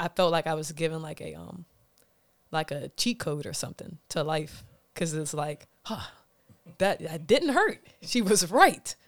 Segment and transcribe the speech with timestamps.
[0.00, 1.66] I felt like I was given like a um
[2.50, 6.06] like a cheat code or something to life because it's like, huh,
[6.78, 7.86] that that didn't hurt.
[8.02, 8.94] She was right.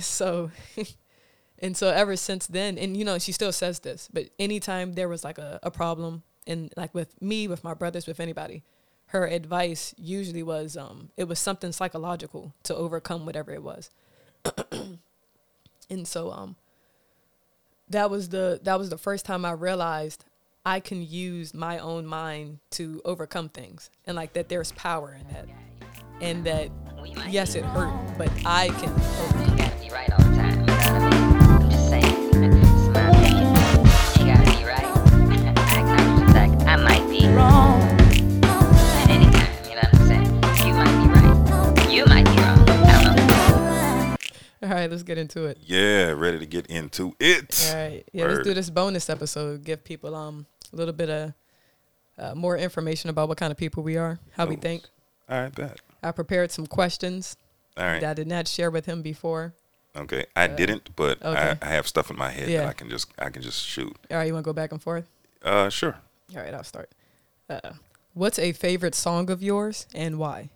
[0.00, 0.50] So,
[1.60, 5.08] and so ever since then, and you know, she still says this, but anytime there
[5.08, 8.64] was like a, a problem, and like with me, with my brothers, with anybody,
[9.08, 13.90] her advice usually was um it was something psychological to overcome whatever it was.
[15.90, 16.56] and so um
[17.88, 20.24] that was the that was the first time I realized
[20.64, 25.26] I can use my own mind to overcome things and like that there's power in
[25.32, 25.46] that.
[26.20, 26.70] And that
[27.28, 29.73] yes it hurt, but I can overcome You
[44.64, 45.58] All right, let's get into it.
[45.60, 47.68] Yeah, ready to get into it.
[47.68, 48.04] All right.
[48.12, 48.34] Yeah, Word.
[48.36, 49.62] let's do this bonus episode.
[49.62, 51.32] Give people um a little bit of
[52.18, 54.60] uh, more information about what kind of people we are, how we Oh.
[54.60, 54.84] think.
[55.28, 55.80] All right, bet.
[56.02, 57.36] I prepared some questions
[57.76, 58.00] All right.
[58.00, 59.52] that I did not share with him before.
[59.96, 60.24] Okay.
[60.34, 61.56] I didn't, but okay.
[61.60, 62.60] I, I have stuff in my head Yeah.
[62.60, 63.94] that I can just I can just shoot.
[64.10, 65.08] All right, you want to go back and forth?
[65.42, 65.96] Uh, sure.
[66.34, 66.90] All right, I'll start.
[67.50, 67.60] Uh,
[68.14, 70.48] what's a favorite song of yours and why?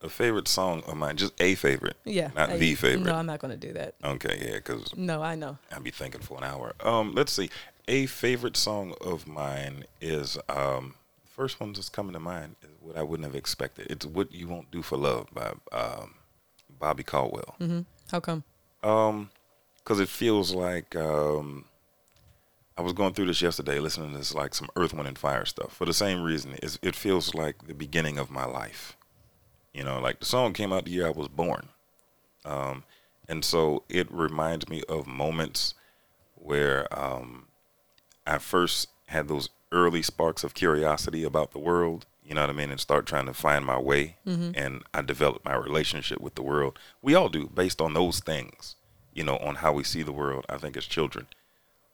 [0.00, 1.96] A favorite song of mine, just a favorite.
[2.04, 2.30] Yeah.
[2.36, 3.04] Not I- the favorite.
[3.04, 3.94] No, I'm not going to do that.
[4.04, 5.58] Okay, yeah, because No, I know.
[5.72, 6.74] I'll be thinking for an hour.
[6.80, 7.50] Um, let's see.
[7.88, 12.96] A favorite song of mine is um, first one that's coming to mind is what
[12.96, 13.86] I wouldn't have expected.
[13.90, 16.14] It's "What You Won't Do for Love" by um,
[16.78, 17.54] Bobby Caldwell.
[17.58, 18.44] hmm How come?
[18.84, 19.30] Um,
[19.78, 21.64] because it feels like um,
[22.76, 25.46] I was going through this yesterday, listening to this like some Earth, Wind, and Fire
[25.46, 25.72] stuff.
[25.74, 28.97] For the same reason, it feels like the beginning of my life.
[29.72, 31.68] You know, like the song came out the year I was born,
[32.44, 32.84] um,
[33.28, 35.74] and so it reminds me of moments
[36.34, 37.46] where um,
[38.26, 42.06] I first had those early sparks of curiosity about the world.
[42.24, 44.16] You know what I mean, and start trying to find my way.
[44.54, 46.78] And I developed my relationship with the world.
[47.00, 48.76] We all do, based on those things.
[49.14, 50.44] You know, on how we see the world.
[50.48, 51.26] I think as children,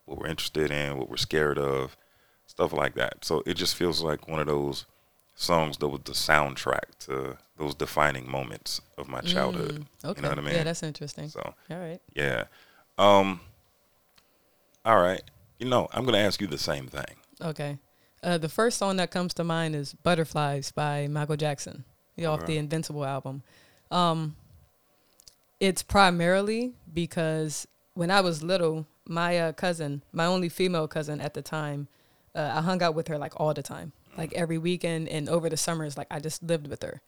[0.05, 1.97] what we're interested in, what we're scared of,
[2.47, 3.25] stuff like that.
[3.25, 4.87] So it just feels like one of those
[5.35, 9.87] songs that was the soundtrack to those defining moments of my childhood.
[10.05, 10.19] Okay.
[10.19, 10.55] You know what I mean?
[10.55, 11.29] Yeah, that's interesting.
[11.29, 12.01] so All right.
[12.15, 12.45] yeah.
[12.99, 13.41] Um.
[14.85, 15.23] All right.
[15.59, 17.17] You know, I'm gonna ask you the same thing.
[17.41, 17.79] Okay.
[18.23, 21.85] Uh, the first song that comes to mind is Butterflies by Michael Jackson,
[22.17, 23.43] yeah, off the Invincible album.
[23.91, 24.37] Um,
[25.61, 31.35] it's primarily because when I was little, my uh, cousin, my only female cousin at
[31.35, 31.89] the time,
[32.35, 35.49] uh, I hung out with her like all the time, like every weekend and over
[35.51, 35.97] the summers.
[35.99, 37.03] Like I just lived with her.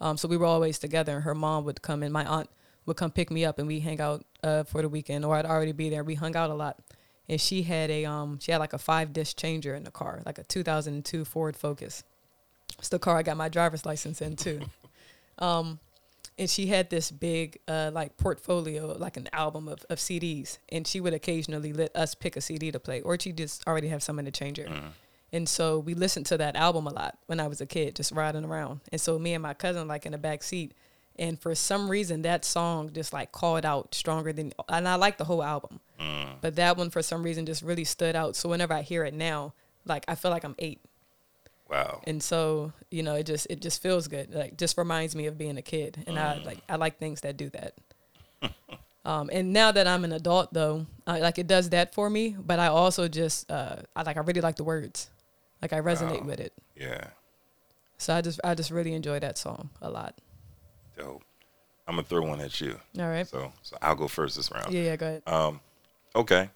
[0.00, 1.16] Um, so we were always together.
[1.16, 2.48] And her mom would come and my aunt
[2.86, 5.46] would come pick me up and we hang out uh, for the weekend, or I'd
[5.46, 6.02] already be there.
[6.02, 6.80] We hung out a lot
[7.30, 10.20] and she had a um she had like a five disc changer in the car,
[10.26, 12.02] like a 2002 Ford Focus.
[12.78, 14.60] It's the car I got my driver's license in too.
[15.38, 15.78] um,
[16.36, 20.86] and she had this big uh like portfolio, like an album of, of CDs, and
[20.86, 24.02] she would occasionally let us pick a CD to play, or she just already have
[24.02, 24.66] some in the changer.
[25.32, 28.12] And so we listened to that album a lot when I was a kid, just
[28.12, 28.80] riding around.
[28.90, 30.72] And so me and my cousin like in the back seat.
[31.16, 35.18] And for some reason that song just like called out stronger than and I like
[35.18, 35.80] the whole album.
[36.40, 38.36] But that one for some reason just really stood out.
[38.36, 39.54] So whenever I hear it now,
[39.86, 40.80] like I feel like I'm eight.
[41.68, 42.00] Wow.
[42.04, 44.34] And so, you know, it just it just feels good.
[44.34, 46.02] Like just reminds me of being a kid.
[46.06, 47.74] And I like I like things that do that.
[49.04, 52.34] um, and now that I'm an adult though, I, like it does that for me.
[52.38, 55.10] But I also just uh, I like I really like the words.
[55.62, 56.52] Like I resonate with it.
[56.76, 57.08] Yeah.
[57.98, 60.14] So I just I just really enjoy that song a lot.
[60.96, 61.22] Dope.
[61.86, 62.78] I'm gonna throw one at you.
[62.98, 63.26] All right.
[63.26, 64.72] So, so I'll go first this round.
[64.72, 65.22] Yeah, yeah, go ahead.
[65.26, 65.60] Um.
[66.14, 66.50] Okay.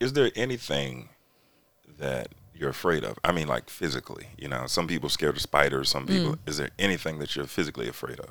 [0.00, 1.08] Is there anything
[1.98, 3.18] that you're afraid of?
[3.24, 4.28] I mean, like physically.
[4.38, 5.88] You know, some people scared of spiders.
[5.90, 6.34] Some people.
[6.34, 6.38] Mm.
[6.46, 8.30] Is there anything that you're physically afraid of?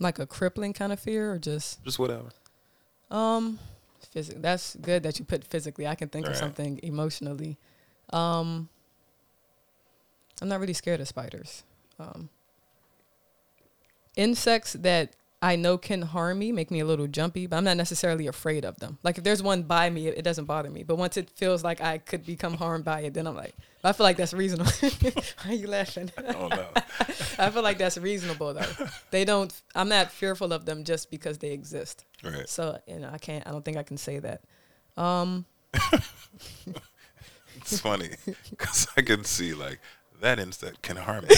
[0.00, 2.28] Like a crippling kind of fear or just Just whatever.
[3.10, 3.58] Um,
[4.10, 4.42] physic.
[4.42, 5.86] That's good that you put physically.
[5.86, 6.38] I can think of Right.
[6.38, 7.56] something emotionally.
[8.10, 8.68] Um,
[10.40, 11.64] I'm not really scared of spiders.
[11.98, 12.28] Um,
[14.16, 17.76] insects that I know can harm me make me a little jumpy, but I'm not
[17.76, 18.98] necessarily afraid of them.
[19.04, 20.82] Like if there's one by me, it, it doesn't bother me.
[20.82, 23.92] But once it feels like I could become harmed by it, then I'm like, I
[23.92, 24.72] feel like that's reasonable.
[25.44, 26.10] Why are you laughing?
[26.18, 26.66] Oh no.
[27.38, 28.86] I feel like that's reasonable though.
[29.12, 29.52] They don't.
[29.76, 32.04] I'm not fearful of them just because they exist.
[32.24, 32.48] right.
[32.48, 33.46] So you know, I can't.
[33.46, 34.42] I don't think I can say that.
[34.96, 35.44] Um,
[37.58, 38.10] It's funny
[38.50, 39.80] because I can see like
[40.20, 41.28] that insect can harm me.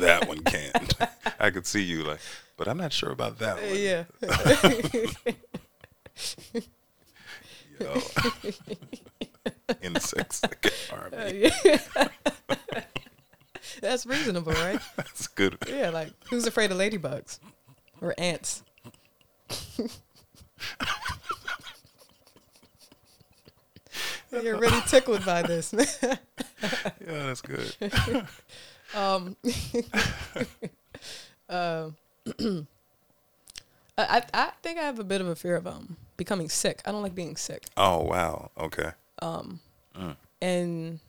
[0.00, 0.94] that one can't.
[1.40, 2.20] I could see you like,
[2.56, 3.76] but I'm not sure about that one.
[3.76, 4.04] yeah.
[7.80, 8.00] Yo.
[9.82, 10.38] insects.
[10.40, 11.50] that can harm Uh, me.
[11.64, 11.78] yeah.
[13.80, 14.80] That's reasonable, right?
[14.96, 15.58] That's good.
[15.68, 17.40] Yeah, like who's afraid of ladybugs
[18.00, 18.62] or ants?
[24.42, 25.72] You're really tickled by this.
[26.00, 26.16] Yeah,
[27.26, 27.74] that's good.
[28.94, 29.36] um,
[31.48, 31.90] uh,
[33.98, 36.80] I I think I have a bit of a fear of um becoming sick.
[36.86, 37.64] I don't like being sick.
[37.76, 38.50] Oh wow.
[38.58, 38.90] Okay.
[39.20, 39.60] Um,
[39.94, 40.16] Mm.
[40.42, 41.00] and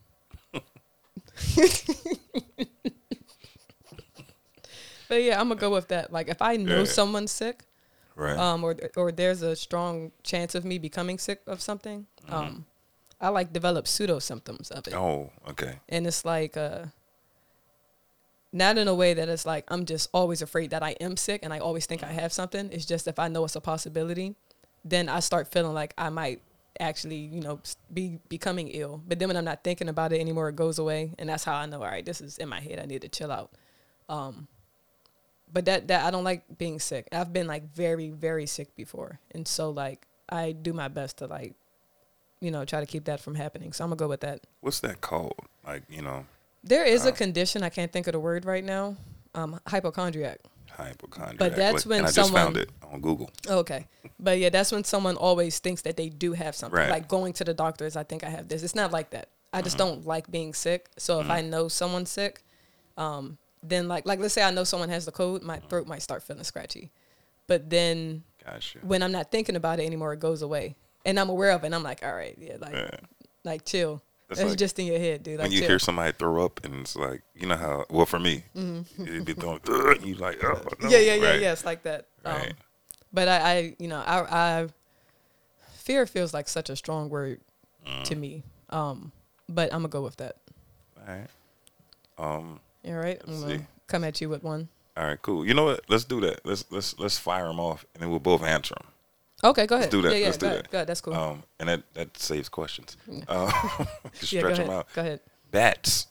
[5.07, 6.11] but yeah, I'm gonna go with that.
[6.11, 6.83] Like if I know Yeah.
[6.85, 7.63] someone's sick,
[8.15, 8.37] Right.
[8.37, 12.65] um, or or there's a strong chance of me becoming sick of something, um,
[13.25, 15.79] I like develop pseudo symptoms of it, oh, okay.
[15.89, 16.85] and it's like uh,
[18.53, 21.41] not in a way that it's like I'm just always afraid that I am sick
[21.43, 22.69] and I always think I have something.
[22.71, 24.35] It's just if I know it's a possibility,
[24.83, 26.41] then I start feeling like I might
[26.79, 27.59] actually, you know,
[27.91, 29.01] be becoming ill.
[29.07, 31.55] But then when I'm not thinking about it anymore, it goes away, and that's how
[31.55, 31.81] I know.
[31.81, 32.79] All right, this is in my head.
[32.79, 33.51] I need to chill out.
[34.07, 34.47] Um,
[35.51, 37.07] but that that I don't like being sick.
[37.11, 41.27] I've been like very very sick before, and so like I do my best to
[41.27, 41.55] like,
[42.41, 43.73] you know, try to keep that from happening.
[43.73, 44.41] So I'm gonna go with that.
[44.61, 45.33] What's that called?
[45.65, 46.25] Like you know,
[46.63, 48.97] There is a Uh, condition I can't think of the word right now.
[49.33, 50.39] Um, hypochondriac.
[50.71, 51.37] hypochondriac.
[51.37, 53.29] But that's when and I just found it on Google.
[53.47, 53.87] Okay,
[54.19, 56.77] but yeah, that's when someone always thinks that they do have something.
[56.79, 56.89] Right.
[56.89, 58.63] Like going to the doctors, I think I have this.
[58.63, 59.29] It's not like that.
[59.53, 59.87] I just Mm-hmm.
[59.87, 60.89] don't like being sick.
[60.97, 62.43] So if I know someone's sick,
[62.97, 66.01] um, then like like let's say I know someone has the cold, my throat might
[66.01, 66.91] start feeling scratchy.
[67.47, 68.79] But then Gotcha.
[68.79, 71.67] when I'm not thinking about it anymore, it goes away, and I'm aware of it.
[71.67, 72.89] and I'm like, all right, yeah, like Yeah.
[73.43, 74.01] like chill.
[74.27, 75.37] That's That's like just in your head, dude.
[75.37, 75.69] Like when you chill.
[75.69, 79.33] hear somebody throw up and it's like you know how well for me it'd be
[79.33, 79.59] throwing
[80.03, 80.89] you like oh no, Mm-hmm.
[80.89, 81.51] yeah, yeah, yeah, right, yeah.
[81.51, 82.07] It's like that.
[82.25, 82.49] right.
[82.49, 82.53] Um,
[83.13, 84.67] but I, I, you know, I, I,
[85.75, 87.39] fear feels like such a strong word
[87.87, 88.03] Mm.
[88.05, 88.41] to me.
[88.71, 89.11] Um,
[89.47, 90.37] but I'm gonna go with that.
[90.97, 91.27] all right
[92.17, 93.65] um All right, I'm gonna see.
[93.85, 94.69] come at you with one.
[94.97, 97.85] all right cool you know what let's do that let's let's let's fire them off
[97.93, 98.87] and then we'll both answer them
[99.45, 99.89] Okay, go ahead.
[99.89, 100.11] do that.
[100.11, 100.57] Yeah, yeah, Let's do ahead.
[100.65, 100.71] that.
[100.71, 100.87] Go ahead.
[100.87, 101.13] That's cool.
[101.13, 102.97] um and that that saves questions
[103.27, 103.51] uh,
[103.85, 105.19] yeah, stretch go them out Go ahead.
[105.51, 106.07] bats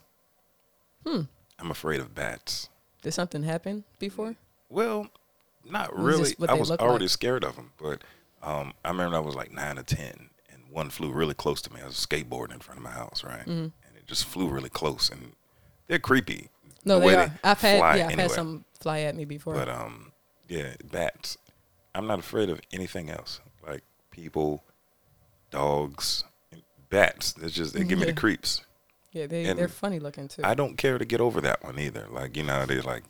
[1.07, 1.23] Hmm.
[1.59, 2.69] I'm afraid of bats
[3.03, 4.37] Did something happen before?
[4.71, 5.09] Well,
[5.65, 6.23] not really.
[6.31, 7.11] this what I they was look already like?
[7.11, 8.03] scared of them, but
[8.43, 11.73] um, I remember I was like nine or ten, and one flew really close to
[11.73, 11.81] me.
[11.83, 13.51] I was skateboarding in front of my house, right, Mm-hmm.
[13.87, 15.33] and it just flew really close, and
[15.87, 16.49] they're creepy.
[16.85, 17.33] No, the they way are.
[17.45, 19.55] I've had fly yeah, I've had some fly at me before.
[19.55, 20.13] But um,
[20.49, 21.39] yeah, bats.
[21.95, 24.63] I'm not afraid of anything else, like people,
[25.51, 26.25] dogs,
[26.91, 27.33] bats.
[27.35, 28.63] That's just they give me the creeps.
[29.13, 30.43] yeah, they and they're funny looking too.
[30.45, 32.07] I don't care to get over that one either.
[32.11, 33.05] Like you know, they like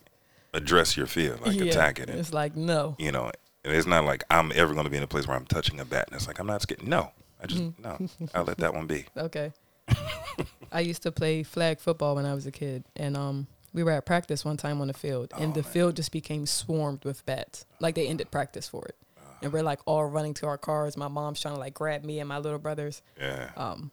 [0.53, 2.11] address your fear, like yeah, attack it.
[2.11, 2.95] And, It's like no.
[2.99, 3.31] you know,
[3.65, 5.81] and it's not like I'm ever going to be in a place where I'm touching
[5.81, 6.07] a bat.
[6.09, 6.87] And it's like I'm not scared.
[6.87, 7.11] No,
[7.43, 7.83] I just Mm-hmm.
[7.83, 8.29] no.
[8.35, 9.07] I'll let that one be.
[9.17, 9.53] Okay.
[10.73, 13.91] I used to play flag football when I was a kid, and um, we were
[13.91, 15.71] at practice one time on the field, and Oh, the man.
[15.73, 17.67] field just became swarmed with bats.
[17.81, 18.97] Like they ended practice for it,
[19.43, 20.97] and we're like all running to our cars.
[20.97, 23.03] My mom's trying to like grab me and my little brothers.
[23.21, 23.51] Yeah.
[23.57, 23.91] Um,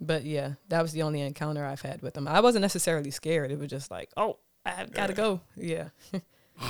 [0.00, 2.28] but yeah, that was the only encounter I've had with them.
[2.28, 3.50] I wasn't necessarily scared.
[3.50, 4.36] It was just like, oh,
[4.66, 5.16] I gotta Yeah.
[5.16, 5.40] go.
[5.56, 5.88] Yeah.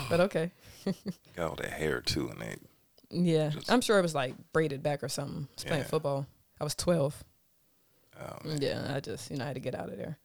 [0.09, 0.53] but okay.
[1.37, 2.57] Got all that hair too, and they.
[3.15, 5.49] Yeah, Just- I'm sure it was like braided back or something.
[5.51, 5.89] I was playing Yeah.
[5.89, 6.27] football.
[6.61, 7.25] I was 12.
[8.21, 8.63] Oh, man.
[8.63, 10.19] Yeah, I just you know I had to get out of there.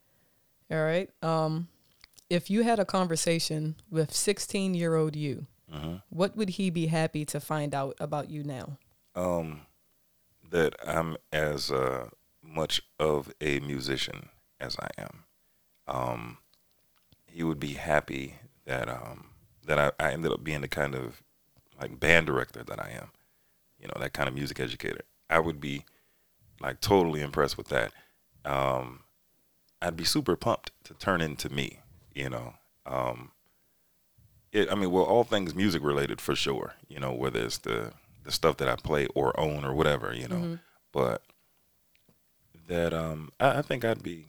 [0.69, 1.09] All right.
[1.23, 1.67] Um,
[2.29, 6.01] if you had a conversation with 16 year old you, Mhm.
[6.09, 8.77] what would he be happy to find out about you now?
[9.15, 9.65] Um,
[10.49, 12.09] that I'm as uh,
[12.41, 14.29] much of a musician
[14.59, 15.23] as I am.
[15.87, 16.37] Um,
[17.25, 19.29] he would be happy that um
[19.63, 21.21] that I, I ended up being the kind of
[21.79, 23.11] like band director that I am.
[23.79, 25.01] You know, that kind of music educator.
[25.29, 25.85] I would be
[26.61, 27.91] like totally impressed with that.
[28.45, 29.03] Um,
[29.81, 31.81] I'd be super pumped to turn into me.
[32.17, 32.53] You know,
[32.87, 33.31] um,
[34.51, 36.73] it, I mean, well, all things music related for sure.
[36.89, 37.91] You know, whether it's the
[38.23, 40.13] the stuff that I play or own or whatever.
[40.13, 40.55] You know, Mm-hmm.
[40.91, 41.21] but
[42.67, 44.27] that um, I, I think I'd be.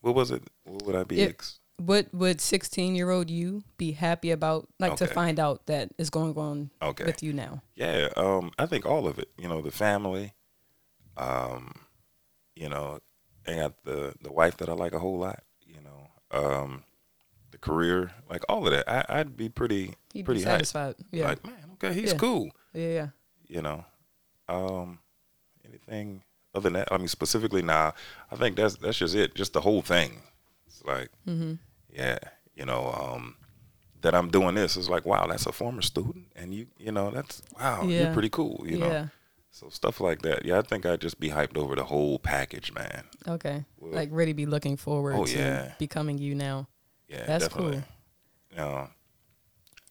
[0.00, 0.42] What was it?
[0.64, 1.20] What would I be?
[1.20, 5.66] It- ex- What would 16 year old you be happy about, like to find out
[5.66, 7.04] that is going on Okay.
[7.04, 7.62] with you now?
[7.74, 9.28] Yeah, um, I think all of it.
[9.36, 10.32] You know, the family.
[11.16, 11.74] Um,
[12.56, 13.00] you know,
[13.46, 15.43] I got the the wife that I like a whole lot.
[16.34, 16.84] Um,
[17.50, 18.88] the career, like all of that.
[18.90, 20.66] I, I'd be pretty You'd pretty be hyped.
[20.66, 20.94] satisfied.
[21.12, 21.28] Yeah.
[21.28, 22.18] Like, man, okay, he's Yeah.
[22.18, 22.50] cool.
[22.72, 23.08] yeah, yeah.
[23.46, 23.84] You know,
[24.48, 24.98] um,
[25.64, 26.22] anything
[26.54, 26.88] other than that?
[26.92, 27.92] I mean, specifically, nah.
[28.30, 29.34] I think that's that's just it.
[29.34, 30.22] Just the whole thing.
[30.66, 31.54] It's like, Mm-hmm.
[31.94, 32.18] yeah,
[32.56, 33.36] you know, um,
[34.00, 37.10] that I'm doing this is like, wow, that's a former student, and you, you know,
[37.10, 38.04] that's wow, Yeah.
[38.04, 38.64] you're pretty cool.
[38.66, 39.08] You know.
[39.54, 40.44] So stuff like that.
[40.44, 43.04] Yeah, I think I'd just be hyped over the whole package, man.
[43.28, 43.64] Okay.
[43.78, 45.72] Well- like really be looking forward Oh, to yeah.
[45.78, 46.66] becoming you now.
[47.08, 47.84] Yeah, That's definitely.
[48.56, 48.86] Uh,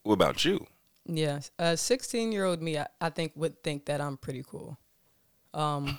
[0.03, 0.67] what about you?
[1.05, 1.39] Yeah.
[1.57, 4.77] A 16 year old me, I, I think, would think that I'm pretty cool.
[5.53, 5.97] Um,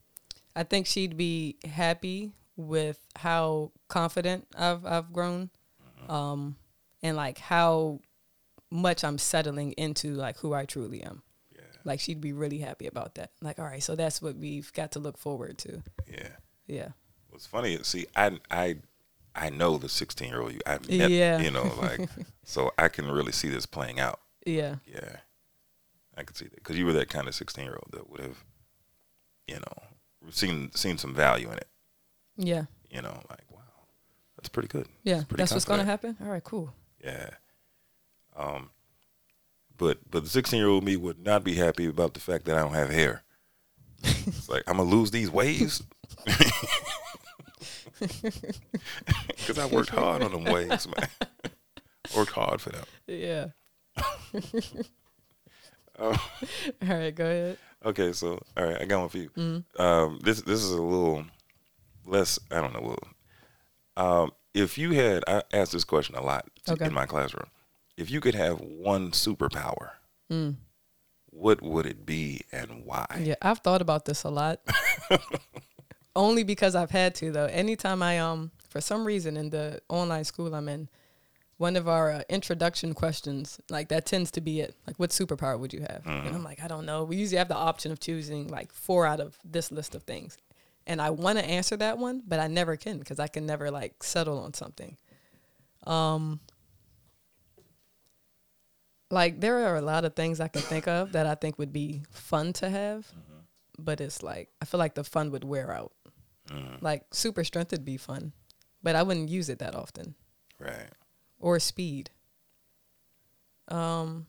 [0.56, 5.50] I think she'd be happy with how confident I've, I've grown
[6.08, 6.56] um,
[7.00, 8.00] and like how
[8.72, 11.22] much I'm settling into like who I truly am.
[11.84, 13.30] Like she'd be really happy about that.
[13.42, 15.82] Like, all right, so that's what we've got to look forward to.
[16.10, 16.28] yeah.
[16.66, 16.88] Yeah.
[17.28, 18.76] What's funny is, see, I, I,
[19.34, 20.60] I know the 16 year old you.
[20.66, 21.40] I met, Yeah.
[21.40, 22.08] you know, like,
[22.44, 24.20] so I can really see this playing out.
[24.46, 24.76] Yeah.
[24.86, 25.16] Yeah,
[26.16, 28.20] I could see that because you were that kind of 16 year old that would
[28.20, 28.44] have,
[29.46, 31.68] you know, seen seen some value in it.
[32.36, 32.64] Yeah.
[32.90, 33.58] You know, like, wow,
[34.36, 34.86] that's pretty good.
[35.02, 35.24] Yeah.
[35.28, 36.16] Pretty That's what's going to happen.
[36.22, 36.72] All right, cool.
[37.02, 37.30] Yeah.
[38.36, 38.70] Um,
[39.78, 42.56] but but the 16 year old me would not be happy about the fact that
[42.56, 43.22] I don't have hair.
[44.02, 45.82] it's like I'm gonna lose these waves
[48.00, 51.08] because I worked hard on them waves, man.
[52.16, 52.84] worked hard for them.
[53.06, 53.46] Yeah.
[55.96, 56.06] Oh.
[56.82, 57.56] All right, go ahead.
[57.84, 59.30] Okay, so all right, I got one for you.
[59.30, 59.80] Mm-hmm.
[59.80, 61.24] Um, this this is a little
[62.04, 62.36] less.
[62.50, 62.80] I don't know.
[62.80, 63.08] Little,
[63.96, 66.86] um, if you had, I asked this question a lot Okay.
[66.86, 67.46] in my classroom.
[67.96, 69.90] If you could have one superpower,
[70.30, 70.56] Mm.
[71.30, 73.06] what would it be and why?
[73.22, 74.60] Yeah, I've thought about this a lot.
[76.16, 77.46] Only because I've had to though.
[77.46, 80.88] Anytime I um for some reason in the online school I'm in,
[81.56, 84.74] one of our uh, introduction questions, like that tends to be it.
[84.86, 86.02] Like what superpower would you have?
[86.06, 87.04] And I'm like, I don't know.
[87.04, 90.38] We usually have the option of choosing like four out of this list of things.
[90.86, 93.70] And I want to answer that one, but I never can because I can never
[93.70, 94.96] like settle on something.
[95.86, 96.40] Um
[99.14, 101.72] like there are a lot of things I can think of that I think would
[101.72, 103.06] be fun to have,
[103.78, 105.92] but it's like I feel like the fun would wear out.
[106.50, 108.32] Mm, Like super strength would be fun,
[108.82, 110.14] but I wouldn't use it that often.
[110.58, 110.90] right.
[111.40, 112.10] Or speed.
[113.68, 114.26] Um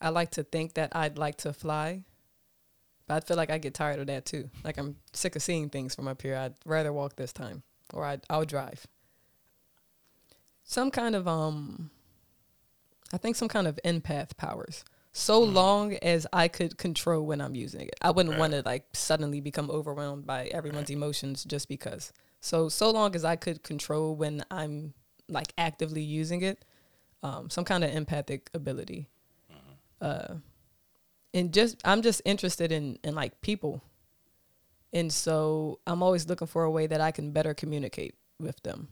[0.00, 2.04] I like to think that I'd like to fly.
[3.08, 4.50] But I feel like I get tired of that too.
[4.62, 6.36] Like I'm sick of seeing things from up here.
[6.36, 7.62] I'd rather walk this time.
[7.92, 8.86] Or I'd I'll drive.
[10.68, 11.90] Some kind of um
[13.10, 14.84] I think some kind of empath powers.
[15.12, 17.94] So long as I could control when I'm using it.
[18.02, 18.38] I wouldn't Right.
[18.38, 22.12] want to like suddenly become overwhelmed by everyone's emotions just because.
[22.42, 24.92] So so long as I could control when I'm
[25.26, 26.66] like actively using it,
[27.22, 29.08] um, some kind of empathic ability.
[30.02, 30.34] Uh,
[31.32, 33.82] and just I'm just interested in in like people,
[34.92, 38.88] and so I'm always looking for a way that I can better communicate with them.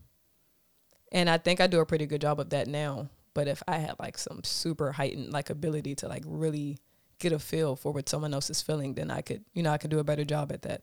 [1.13, 3.09] And I think I do a pretty good job of that now.
[3.35, 6.79] But if I had like some super heightened like ability to like really
[7.19, 9.79] get a feel for what someone else is feeling, then I could you know I
[9.79, 10.83] could do a better job at that.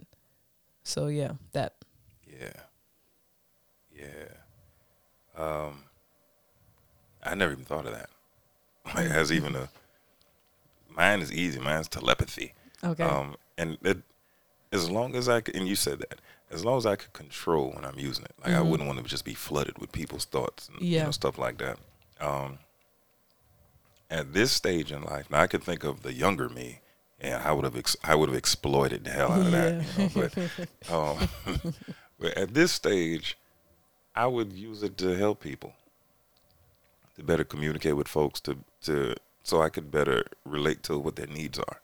[0.83, 1.75] So yeah, that
[2.27, 2.53] Yeah.
[3.95, 4.33] Yeah.
[5.35, 5.83] Um,
[7.23, 8.09] I never even thought of that.
[8.95, 9.69] Like, as even a
[10.89, 11.59] mine is easy.
[11.59, 12.53] Mine's telepathy.
[12.83, 13.03] okay.
[13.03, 13.99] Um, and it,
[14.73, 16.19] as long as I can, and you said that,
[16.53, 18.69] as long as I could control when I'm using it, like I Mhm.
[18.69, 21.77] wouldn't want to just be flooded with people's thoughts and you know stuff like that.
[22.19, 22.59] Um,
[24.09, 26.79] at this stage in life, now I could think of the younger me,
[27.19, 29.83] and I would have ex- I would have exploited the hell out of that.
[29.83, 30.29] You know?
[30.89, 31.73] But um,
[32.19, 33.37] but at this stage,
[34.15, 35.73] I would use it to help people,
[37.15, 41.27] to better communicate with folks, to to so I could better relate to what their
[41.27, 41.81] needs are.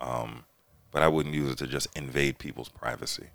[0.00, 0.44] Um,
[0.92, 3.28] but I wouldn't use it to just invade people's privacy.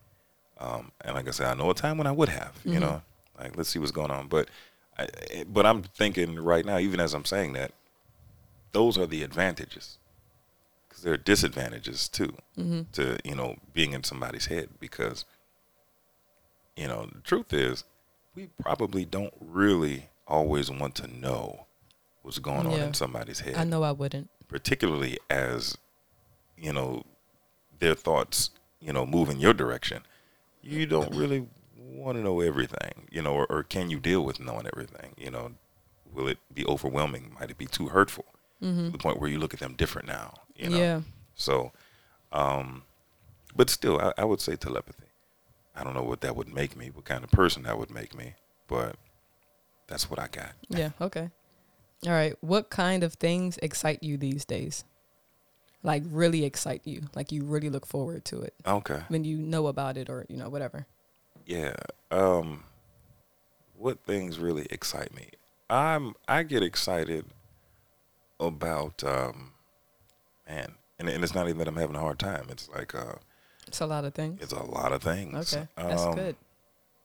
[0.62, 2.82] Um, and like I said, I know a time when I would have, you Mhm.
[2.82, 3.02] know,
[3.40, 4.28] like let's see what's going on.
[4.28, 4.48] But
[5.00, 5.08] I,
[5.48, 7.72] but I'm thinking right now, even as I'm saying that,
[8.72, 9.98] those are the advantages,
[10.88, 15.26] because there are disadvantages too hmm to you know being in somebody's head because
[16.76, 17.84] you know the truth is
[18.36, 21.66] we probably don't really always want to know
[22.22, 24.30] what's going on in somebody's head I know I wouldn't.
[24.48, 25.78] particularly as
[26.58, 27.04] you know
[27.80, 28.50] their thoughts
[28.80, 30.04] you know move in your direction
[30.62, 31.46] you don't really
[31.78, 35.30] want to know everything you know or, or can you deal with knowing everything you
[35.30, 35.52] know
[36.14, 38.26] will it be overwhelming might it be too hurtful
[38.60, 41.02] hmm to the point where you look at them different now you know Yeah.
[41.36, 41.72] so,
[42.32, 42.84] um,
[43.56, 45.08] but still, I, I would say telepathy.
[45.76, 48.14] I don't know what that would make me, what kind of person that would make
[48.16, 48.36] me,
[48.68, 48.96] but
[49.88, 50.52] that's what I got.
[50.70, 50.92] Yeah.
[51.02, 51.30] Okay.
[52.06, 52.36] All right.
[52.42, 54.84] What kind of things excite you these days?
[55.84, 57.04] Like really excite you?
[57.16, 59.02] Like you really look forward to it Okay.
[59.08, 60.86] when you know about it or you know whatever.
[61.46, 61.74] Yeah.
[62.12, 62.64] Um,
[63.76, 65.30] what things really excite me?
[65.70, 67.26] I'm I get excited
[68.40, 69.52] about um,
[70.48, 72.48] man, and, and it's not even that I'm having a hard time.
[72.50, 73.16] It's like uh,
[73.68, 74.40] It's a lot of things.
[74.42, 75.54] it's a lot of things.
[75.54, 76.36] Okay, that's Um, good.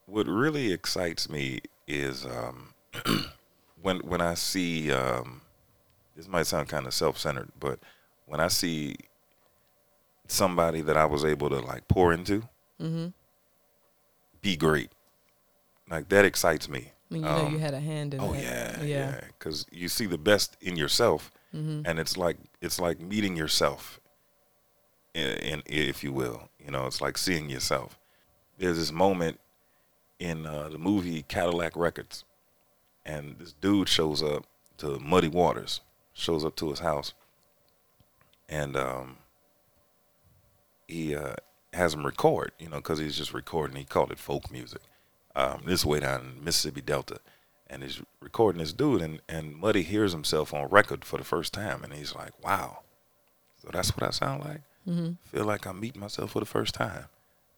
[0.06, 2.74] What really excites me is um,
[3.82, 5.42] when when I see um,
[6.16, 7.78] this might sound kind of self centered, but
[8.26, 8.96] when I see
[10.28, 12.42] somebody that I was able to like pour into
[12.80, 13.06] Mm-hmm.
[14.42, 14.90] be great,
[15.90, 16.92] like that excites me.
[17.10, 18.22] I mean, you know, Um, you had a hand in it.
[18.22, 18.42] Oh that.
[18.42, 18.84] yeah, yeah.
[18.84, 19.20] yeah.
[19.38, 21.82] Because you see the best in yourself, Mm-hmm.
[21.86, 23.98] and it's like it's like meeting yourself,
[25.14, 26.50] in, in if you will.
[26.62, 27.98] You know, it's like seeing yourself.
[28.58, 29.40] There's this moment
[30.18, 32.24] in uh, the movie Cadillac Records,
[33.06, 34.44] and this dude shows up
[34.78, 35.80] to Muddy Waters,
[36.12, 37.14] shows up to his house,
[38.48, 39.18] and um,
[40.86, 41.34] he uh,
[41.72, 42.52] has him record.
[42.58, 43.76] You know, because he's just recording.
[43.76, 44.82] He called it folk music.
[45.34, 47.18] Um, this way down in Mississippi Delta,
[47.66, 51.52] and he's recording this dude, and and Muddy hears himself on record for the first
[51.52, 52.78] time, and he's like, "Wow,
[53.60, 55.14] so that's what I sound like." Mm-hmm.
[55.24, 57.06] feel like I'm meeting myself for the first time,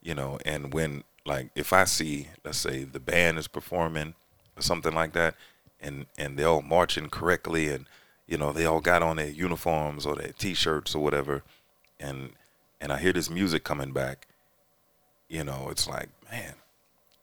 [0.03, 0.39] you know.
[0.47, 4.15] And when like if I see, let's say the band is performing
[4.57, 5.35] or something like that,
[5.81, 7.87] and and they're all marching correctly, and
[8.29, 11.43] you know they all got on their uniforms or their t-shirts or whatever,
[11.99, 12.31] and
[12.81, 14.29] and I hear this music coming back,
[15.29, 16.55] you know, it's like man,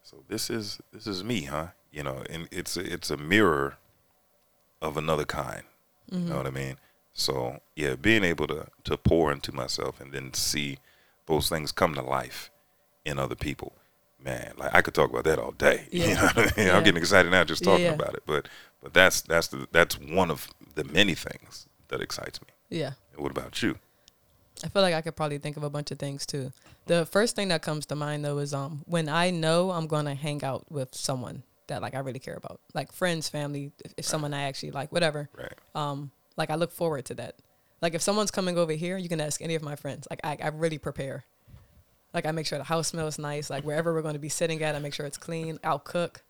[0.04, 1.68] so this is this is me, huh?
[1.92, 3.78] You know, and it's a, it's a mirror
[4.82, 5.64] of another kind.
[6.12, 6.38] You know mm-hmm.
[6.38, 6.78] what I mean?
[7.14, 10.80] So yeah, being able to to pour into myself and then see
[11.28, 12.52] those things come to life
[13.06, 13.74] in other people,
[14.24, 14.54] man.
[14.58, 15.88] Like I could talk about that all day.
[15.92, 16.68] You know what I mean?
[16.68, 16.78] Yeah.
[16.78, 17.94] I'm getting excited now just Yeah, talking yeah.
[17.94, 18.24] about it.
[18.26, 18.48] But
[18.86, 22.50] but that's that's the that's one of the many things that excites me.
[22.70, 22.92] Yeah.
[23.16, 23.80] What about you?
[24.64, 26.52] I feel like I could probably think of a bunch of things too.
[26.86, 30.14] The first thing that comes to mind though is um when I know I'm gonna
[30.14, 34.06] hang out with someone that like I really care about, like friends, family, if, if
[34.06, 35.30] someone I actually like, whatever.
[35.36, 35.54] Right.
[35.74, 37.38] Um, like I look forward to that.
[37.82, 40.08] Like if someone's coming over here, you can ask any of my friends.
[40.12, 41.26] Like I, I really prepare.
[42.14, 43.50] Like I make sure the house smells nice.
[43.50, 45.58] Like wherever we're going to be sitting at, I make sure it's clean.
[45.64, 46.22] I'll cook.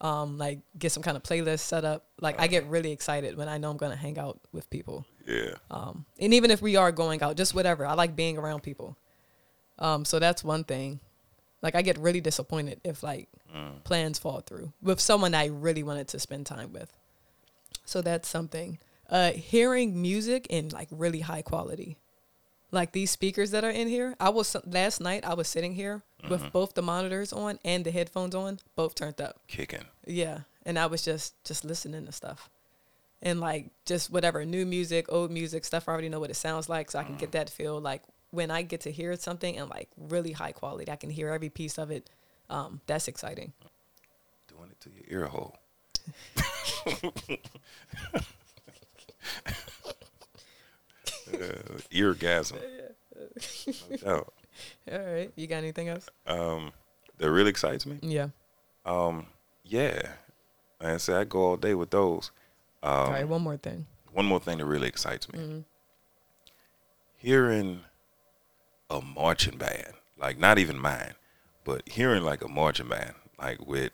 [0.00, 2.04] Um, like get some kind of playlist set up.
[2.20, 5.04] Like I get really excited when I know I'm to hang out with people.
[5.26, 5.54] Yeah.
[5.70, 7.84] Um, and even if we are going out, just whatever.
[7.84, 8.96] I like being around people.
[9.78, 11.00] Um, so that's one thing.
[11.62, 13.82] Like I get really disappointed if like Mm.
[13.82, 16.92] plans fall through with someone I really wanted to spend time with.
[17.86, 18.78] So that's something.
[19.08, 21.96] Uh, hearing music in like really high quality,
[22.70, 24.14] like these speakers that are in here.
[24.20, 25.24] I was last night.
[25.24, 29.20] I was sitting here with both the monitors on and the headphones on, both turned
[29.20, 29.40] up.
[29.46, 29.84] Kicking.
[30.06, 32.50] Yeah, and I was just just listening to stuff,
[33.22, 35.88] and like just whatever new music, old music, stuff.
[35.88, 37.80] I already know what it sounds like, so I can get that feel.
[37.80, 41.30] Like when I get to hear something and like really high quality, I can hear
[41.30, 42.10] every piece of it.
[42.50, 43.52] Um, that's exciting.
[44.48, 45.56] Doing it to your ear hole.
[51.40, 52.58] uh, eargasm.
[54.04, 54.26] No.
[54.92, 56.08] All right, you got anything else?
[56.26, 56.72] Um,
[57.18, 57.98] that really excites me.
[58.02, 58.28] Yeah.
[58.84, 59.26] Um,
[59.64, 60.00] yeah.
[60.80, 62.30] Like I said, I go all day with those.
[62.82, 63.86] Um, All right, one more thing.
[64.12, 65.38] One more thing that really excites me.
[65.38, 65.64] Mhm.
[67.16, 67.80] Hearing
[68.90, 71.14] a marching band, like not even mine,
[71.64, 73.92] but hearing like a marching band, like with,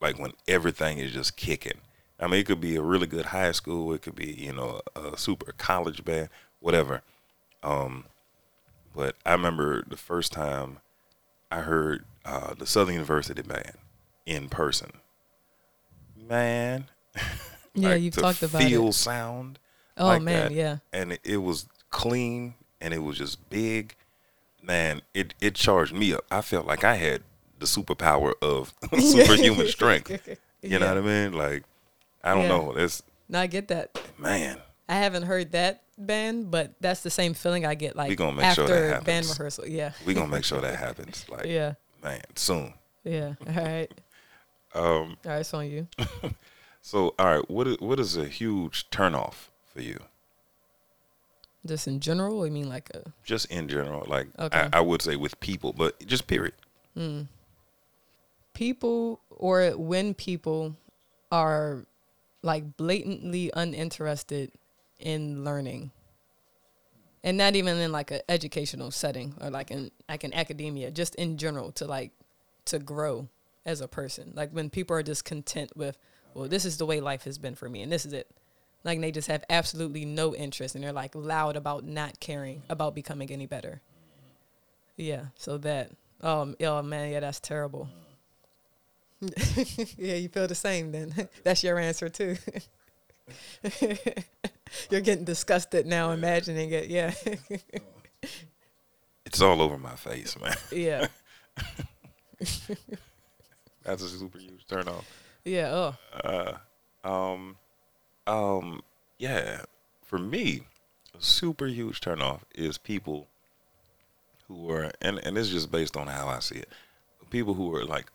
[0.00, 1.80] like when everything is just kicking.
[2.22, 4.80] I mean, it could be a really good high school, it could be you know
[4.96, 6.28] a super college band,
[6.60, 7.02] whatever.
[7.62, 8.04] Um,
[8.94, 10.78] but I remember the first time
[11.50, 13.72] I heard uh, the Southern University band
[14.26, 14.92] in person.
[16.28, 16.86] Man,
[17.74, 18.92] Yeah, like, you've talked about feel it.
[18.94, 19.58] sound
[19.96, 20.52] Oh like man, that.
[20.52, 20.76] yeah.
[20.92, 23.94] and it, it was clean and it was just big.
[24.62, 26.24] Man, it it charged me up.
[26.30, 27.22] I felt like I had
[27.58, 30.10] the superpower of superhuman strength.
[30.62, 31.32] You know what I mean?
[31.32, 31.64] Like,
[32.24, 32.48] I don't Yeah.
[32.48, 32.72] know.
[32.76, 33.98] It's No, I get that.
[34.18, 34.58] man.
[34.88, 38.32] I haven't heard that band, but that's the same feeling I get like we gonna
[38.36, 39.06] make after sure that happens.
[39.06, 39.66] band rehearsal.
[39.68, 39.92] Yeah.
[40.04, 41.24] We gonna make sure that happens.
[41.28, 41.74] Like, Yeah.
[42.02, 42.74] man, soon.
[43.04, 43.34] Yeah.
[43.46, 43.90] All right.
[44.74, 44.82] Um.
[44.84, 45.86] All right, it's on you.
[46.84, 47.48] So, all right.
[47.50, 50.00] What is what is a huge turnoff for you?
[51.64, 54.68] Just in general, I mean like a Just in general, like Okay.
[54.72, 56.54] I, I would say with people, but just period.
[58.54, 60.76] people or when people
[61.30, 61.86] are
[62.42, 64.52] like blatantly uninterested
[64.98, 65.92] in learning.
[67.24, 71.14] And not even in like an educational setting or like in like in academia just
[71.14, 72.10] in general to like
[72.66, 73.28] to grow
[73.64, 74.32] as a person.
[74.34, 75.96] Like when people are just content with
[76.34, 78.28] well this is the way life has been for me and this is it.
[78.82, 82.94] Like they just have absolutely no interest and they're like loud about not caring about
[82.94, 83.80] becoming any better.
[84.96, 87.88] Yeah so that um oh man yeah that's terrible
[89.98, 91.28] yeah, you feel the same then.
[91.44, 92.36] That's your answer too.
[94.90, 96.88] You're getting disgusted now, imagining it.
[96.88, 97.14] Yeah,
[99.24, 100.54] It's all over my face, man.
[100.72, 101.06] yeah,
[103.82, 105.06] That's a super huge turn off.
[105.44, 105.92] yeah.
[106.24, 106.54] Oh,
[107.04, 107.56] Um,
[108.26, 108.82] um,
[109.18, 109.62] yeah.
[110.04, 110.62] For me,
[111.18, 113.26] a super huge turn off is people
[114.48, 116.68] who are, and and it's just based on how I see it.
[117.30, 118.06] People who are like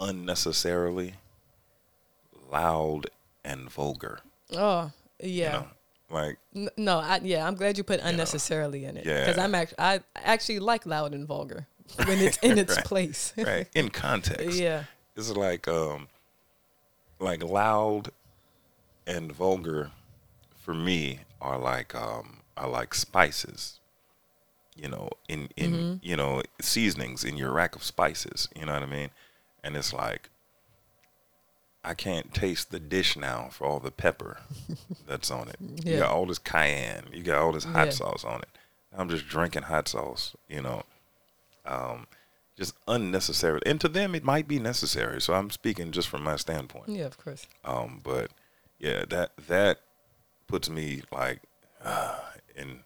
[0.00, 1.14] unnecessarily
[2.50, 3.06] loud
[3.44, 4.20] and vulgar.
[4.56, 4.90] oh,
[5.22, 5.52] You yeah.
[5.52, 5.66] know,
[6.10, 9.44] like N- No, I, yeah, I'm glad you put unnecessarily in it because Yeah.
[9.44, 11.66] I'm actually I actually like loud and vulgar
[12.06, 12.84] when it's in its Right.
[12.84, 13.32] place.
[13.36, 14.58] right in context.
[14.58, 14.84] yeah,
[15.16, 16.08] It's like um,
[17.18, 18.10] like loud
[19.06, 19.90] and vulgar
[20.58, 23.76] for me are like um are like spices.
[24.76, 25.94] You know, in in Mm-hmm.
[26.02, 28.48] you know seasonings in your rack of spices.
[28.56, 29.10] You know what I mean?
[29.62, 30.28] And it's like
[31.82, 34.38] I can't taste the dish now for all the pepper
[35.06, 35.56] that's on it.
[35.60, 35.98] You Yeah.
[36.00, 37.04] got all this cayenne.
[37.12, 37.90] You got all this hot Yeah.
[37.92, 38.48] sauce on it.
[38.96, 40.34] I'm just drinking hot sauce.
[40.48, 40.82] You know,
[41.64, 42.06] um,
[42.56, 43.60] just unnecessary.
[43.64, 45.20] And to them, it might be necessary.
[45.22, 46.88] So I'm speaking just from my standpoint.
[46.88, 47.46] yeah, of course.
[47.64, 48.30] Um, but
[48.78, 49.80] yeah, that that
[50.46, 51.40] puts me like,
[51.82, 52.18] uh,
[52.56, 52.80] in.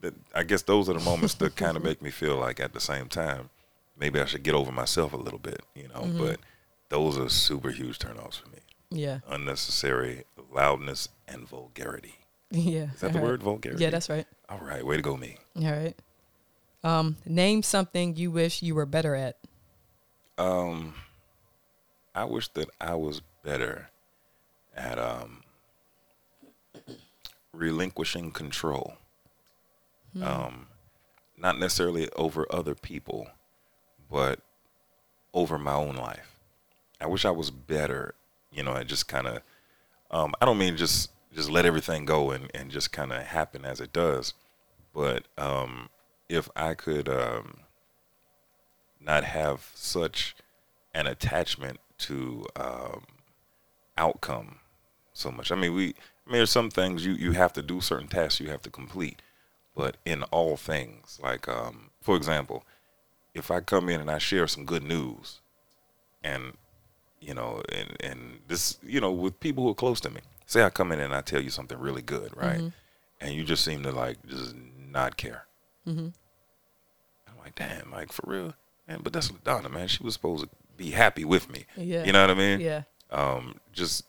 [0.00, 2.74] That I guess those are the moments that kind of make me feel like at
[2.74, 3.48] the same time,
[3.98, 6.00] maybe I should get over myself a little bit, you know.
[6.02, 6.18] Mm-hmm.
[6.18, 6.40] But
[6.88, 8.58] those are super huge turnoffs for me.
[8.90, 12.14] Yeah, Unnecessary loudness and vulgarity.
[12.50, 12.92] yeah.
[12.94, 13.26] Is that the right.
[13.28, 13.82] word vulgarity?
[13.82, 14.26] Yeah, that's right.
[14.48, 15.38] All right, way to go, me.
[15.56, 15.96] All right.
[16.84, 19.38] Um, name something you wish you were better at.
[20.36, 20.94] Um,
[22.14, 23.88] I wish that I was better
[24.76, 25.42] at um
[27.52, 28.94] relinquishing control.
[30.22, 30.68] Um,
[31.36, 33.28] not necessarily over other people,
[34.14, 34.38] but
[35.32, 36.38] over my own life.
[37.00, 38.14] I wish I was better,
[38.52, 39.42] you know, I just kind of.
[40.12, 43.64] Um, I don't mean just just let everything go and and just kind of happen
[43.64, 44.32] as it does,
[44.94, 45.88] but um,
[46.28, 47.56] if I could um,
[49.00, 50.36] not have such
[50.94, 53.02] an attachment to um,
[53.98, 54.60] outcome
[55.12, 55.50] so much.
[55.50, 55.86] I mean, we.
[56.26, 58.70] I mean, there's some things you you have to do certain tasks you have to
[58.70, 59.20] complete,
[59.74, 62.64] but in all things, like um, for example,
[63.34, 65.40] if I come in and I share some good news,
[66.22, 66.54] and
[67.20, 70.62] you know, and and this, you know, with people who are close to me, say
[70.62, 72.60] I come in and I tell you something really good, right,
[73.20, 74.54] and you just seem to like just
[74.90, 75.44] not care.
[75.86, 76.08] Mm-hmm.
[77.28, 78.54] I'm like, damn, like for real,
[78.88, 79.00] man.
[79.02, 79.88] But that's Donna, man.
[79.88, 81.66] She was supposed to be happy with me.
[81.76, 82.04] Yeah.
[82.04, 82.60] You know what I mean?
[82.60, 82.82] Yeah.
[83.10, 84.04] Um, just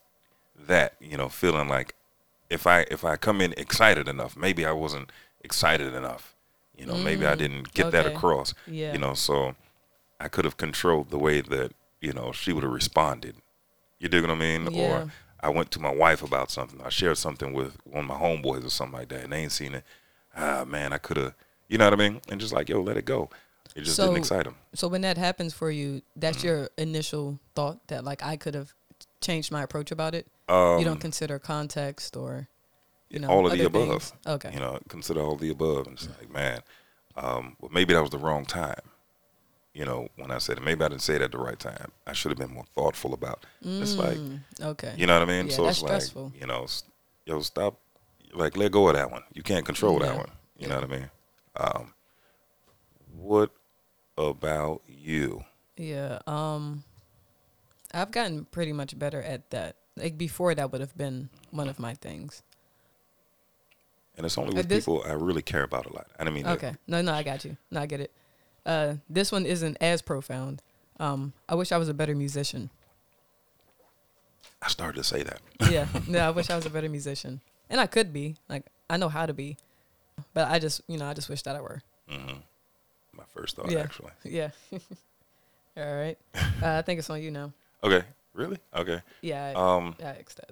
[0.68, 1.96] that, you know, feeling like
[2.50, 5.12] if I if I come in excited enough, maybe I wasn't
[5.44, 6.35] excited enough.
[6.78, 8.54] You know, maybe I didn't get that Mm, across.
[8.68, 8.94] Yeah.
[8.94, 9.56] You know, so
[10.20, 13.36] I could have controlled the way that you know she would have responded.
[14.00, 14.72] You dig what I mean?
[14.72, 14.82] Yeah.
[15.04, 16.82] Or I went to my wife about something.
[16.84, 19.52] I shared something with one of my homeboys or something like that, and they ain't
[19.52, 19.84] seen it.
[20.36, 21.34] Ah, man, I could have.
[21.68, 22.22] You know what I mean?
[22.30, 23.30] And just like, yo, let it go.
[23.76, 24.56] It just So- didn't excite them.
[24.74, 26.48] So when that happens for you, that's Mm-hmm.
[26.48, 28.74] your initial thought that like I could have
[29.22, 30.28] changed my approach about it.
[30.48, 32.48] Um, you don't consider context or
[33.10, 33.88] you know all of the above.
[34.04, 34.14] things?
[34.26, 34.52] Okay.
[34.54, 36.62] You know, consider all of the above, and it's like, man,
[37.16, 38.82] um, well, maybe that was the wrong time.
[39.74, 41.92] You know, when I said it, maybe I didn't say it at the right time.
[42.08, 43.46] I should have been more thoughtful about.
[43.62, 43.82] It.
[43.82, 44.94] It's like, Mm, okay.
[44.98, 45.48] you know what I mean?
[45.48, 46.32] Yeah, so that's it's like, stressful.
[46.40, 46.66] you know,
[47.26, 47.78] yo, stop,
[48.34, 49.24] like, let go of that one.
[49.34, 50.30] You can't control that one.
[50.58, 51.10] You know what I mean?
[51.58, 51.94] Um,
[53.18, 53.52] what
[54.18, 55.44] about you?
[55.78, 56.20] Yeah.
[56.26, 56.84] Um,
[57.94, 59.76] I've gotten pretty much better at that.
[59.98, 62.44] Like before, that would have been one of my things.
[64.18, 66.08] And it's only Uh, with this- people I really care about a lot.
[66.20, 66.58] I mean that.
[66.58, 66.76] Okay.
[66.88, 67.58] No, no, I got you.
[67.72, 68.12] No, I get it.
[68.66, 70.62] Uh, this one isn't as profound.
[71.00, 72.70] Um, I wish I was a better musician.
[74.62, 75.42] I started to say that.
[75.70, 75.88] yeah.
[76.08, 78.36] No, I wish I was a better musician, and I could be.
[78.50, 79.58] Like I know how to be,
[80.34, 81.82] but I just, you know, I just wish that I were.
[82.10, 82.40] hmm
[83.14, 83.82] My first thought, Yeah.
[83.82, 84.12] actually.
[84.24, 84.50] Yeah.
[85.78, 86.18] All right.
[86.34, 87.52] Uh, I think it's on you now.
[87.84, 88.04] Okay.
[88.34, 88.58] Really?
[88.74, 89.02] Okay.
[89.22, 89.54] Yeah.
[89.56, 90.52] I, Um, I that.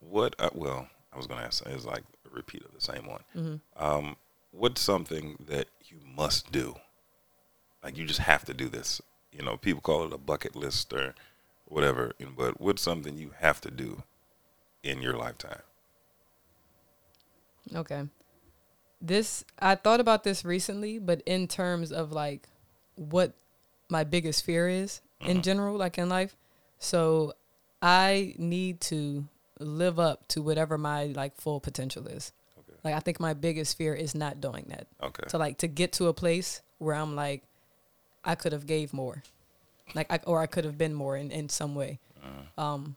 [0.00, 0.34] what?
[0.38, 1.64] Uh, well, I was gonna ask.
[1.66, 3.22] It's like a repeat of the same one.
[3.34, 3.82] Mm-hmm.
[3.82, 4.16] Um,
[4.50, 6.74] what's something that you must do?
[7.82, 9.00] Like you just have to do this.
[9.32, 11.14] You know, people call it a bucket list or
[11.64, 12.12] whatever.
[12.36, 14.02] But what's something you have to do
[14.82, 15.62] in your lifetime?
[17.74, 18.08] Okay.
[19.00, 22.46] This I thought about this recently, but in terms of like
[22.96, 23.32] what
[23.88, 26.36] my biggest fear is in general, like in life.
[26.78, 27.32] So
[27.80, 29.26] I need to
[29.58, 32.32] live up to whatever my like full potential is.
[32.58, 32.78] Okay.
[32.84, 34.86] Like I think my biggest fear is not doing that.
[35.02, 35.24] Okay.
[35.28, 37.42] So like to get to a place where I'm like,
[38.24, 39.22] I could have gave more,
[39.94, 42.00] like I, or I could have been more in, in some way.
[42.58, 42.96] Um,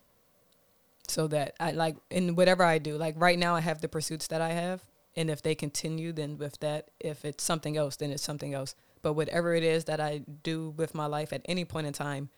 [1.08, 2.98] so that I like in whatever I do.
[2.98, 4.82] Like right now, I have the pursuits that I have,
[5.16, 8.76] and if they continue, then with that, if it's something else, then it's something else.
[9.02, 12.30] But whatever it is that I do with my life at any point in time,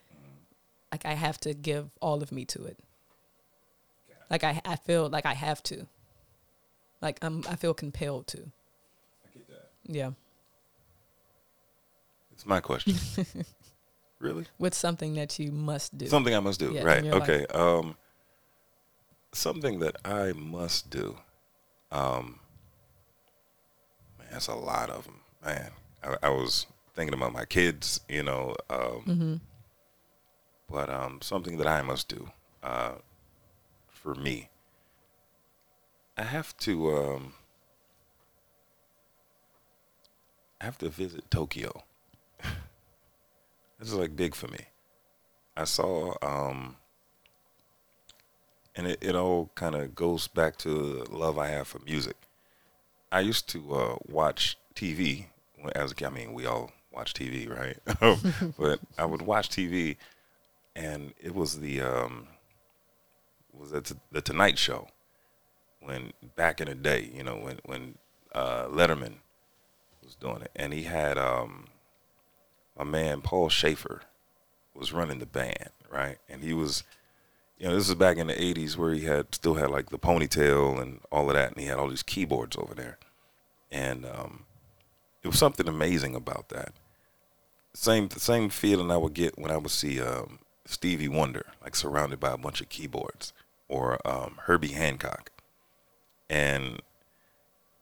[0.91, 2.79] like I have to give all of me to it.
[4.31, 5.85] Like I, I feel like I have to.
[7.01, 8.37] Like I'm, I feel compelled to.
[8.39, 9.69] I get that.
[9.85, 10.11] Yeah,
[12.31, 12.95] It's my question.
[14.19, 14.45] really?
[14.57, 16.07] with something that you must do.
[16.07, 17.03] Something I must do, Yeah, right?
[17.03, 17.29] your life.
[17.29, 17.45] Okay.
[17.47, 17.97] Um,
[19.33, 21.17] something that I must do.
[21.91, 22.39] Um,
[24.17, 25.71] man, that's a lot of them, man.
[26.03, 29.35] I, I was thinking about my kids, you know, um, mm-hmm.
[30.69, 32.29] but um, something that I must do
[32.63, 32.93] uh,
[34.01, 34.49] for me.
[36.17, 36.95] I have to.
[36.95, 37.33] Um,
[40.59, 41.83] I have to visit Tokyo.
[43.79, 44.59] this is like big for me.
[45.57, 46.75] I saw, um,
[48.75, 50.69] and it, it all kind of goes back to
[51.03, 52.15] the love I have for music.
[53.11, 55.25] I used to uh, watch TV
[55.75, 55.93] as.
[56.03, 57.77] I mean, we all watch TV, right?
[58.59, 59.97] but I would watch TV,
[60.75, 62.27] and it was the um,
[63.57, 64.87] was it the Tonight Show
[65.81, 67.97] when back in the day, you know, when when
[68.33, 69.15] uh, Letterman
[70.03, 71.67] was doing it, and he had um,
[72.77, 74.01] my man Paul Shaffer
[74.73, 76.17] was running the band, right?
[76.29, 76.83] And he was,
[77.57, 79.99] you know, this is back in the '80s where he had still had like the
[79.99, 82.97] ponytail and all of that, and he had all these keyboards over there,
[83.71, 84.45] and um,
[85.23, 86.73] it was something amazing about that.
[87.73, 92.19] Same same feeling I would get when I would see um, Stevie Wonder, like surrounded
[92.19, 93.33] by a bunch of keyboards,
[93.71, 95.31] or um, Herbie Hancock,
[96.29, 96.81] and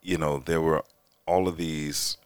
[0.02, 0.84] you know there were
[1.26, 2.18] all of these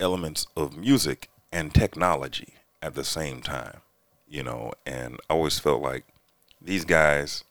[0.00, 3.80] elements of music and technology at the same time,
[4.28, 6.04] you know, and I always felt like
[6.60, 7.44] these guys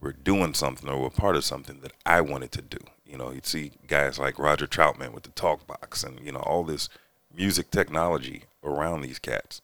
[0.00, 2.78] were doing something or were part of something that I wanted to do.
[3.06, 6.40] You know, you'd see guys like Roger Troutman with the talk box and, you know,
[6.40, 6.88] all this
[7.34, 9.60] music technology around these cats.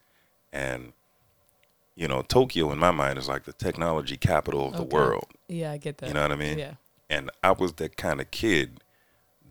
[0.53, 0.93] And,
[1.97, 5.27] you know, Tokyo in my mind is like the technology capital of the world.
[5.49, 6.09] Yeah, I get that.
[6.09, 6.59] You know what I mean?
[6.59, 6.75] Yeah.
[7.09, 8.81] And I was that kind of kid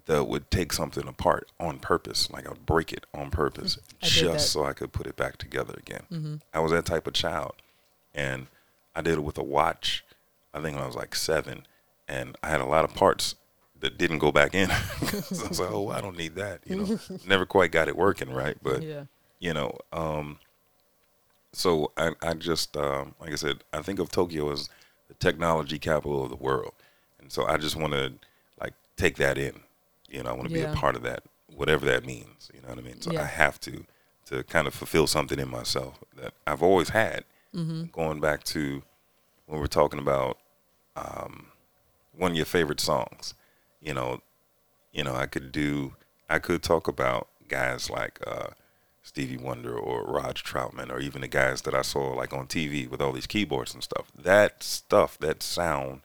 [0.06, 2.30] that would take something apart on purpose.
[2.30, 5.76] Like I would break it on purpose just so I could put it back together
[5.78, 6.04] again.
[6.10, 7.54] hmm I was that type of child.
[8.14, 8.48] And
[8.96, 10.04] I did it with a watch,
[10.54, 11.66] I think when I was like seven.
[12.08, 13.36] And I had a lot of parts
[13.80, 14.70] that didn't go back in.
[15.22, 16.62] so I was like, oh, I don't need that.
[16.66, 18.58] You know, never quite got it working right.
[18.62, 19.06] But, yeah.
[19.40, 20.40] you know, um,
[21.54, 24.70] so I, I just, um, like I said, I think of Tokyo as
[25.08, 26.74] the technology capital of the world.
[27.20, 28.14] And so I just want to,
[28.60, 29.62] like, take that in.
[30.10, 31.24] You know, I want to be a part of that,
[31.56, 32.52] whatever that means.
[32.54, 33.02] You know what I mean?
[33.02, 33.22] So Yeah.
[33.22, 33.86] I have to,
[34.26, 37.24] to kind of fulfill something in myself that I've always had.
[37.54, 38.82] hmm Going back to
[39.46, 40.40] when we're talking about
[40.96, 41.48] um,
[42.18, 43.34] one of your favorite songs,
[43.82, 44.22] you know,
[44.92, 45.94] you know, I could do,
[46.30, 48.48] I could talk about guys like uh,
[49.04, 52.90] Stevie Wonder or Roger Troutman or even the guys that I saw like on TV
[52.90, 54.12] with all these keyboards and stuff.
[54.18, 56.02] That stuff, that sound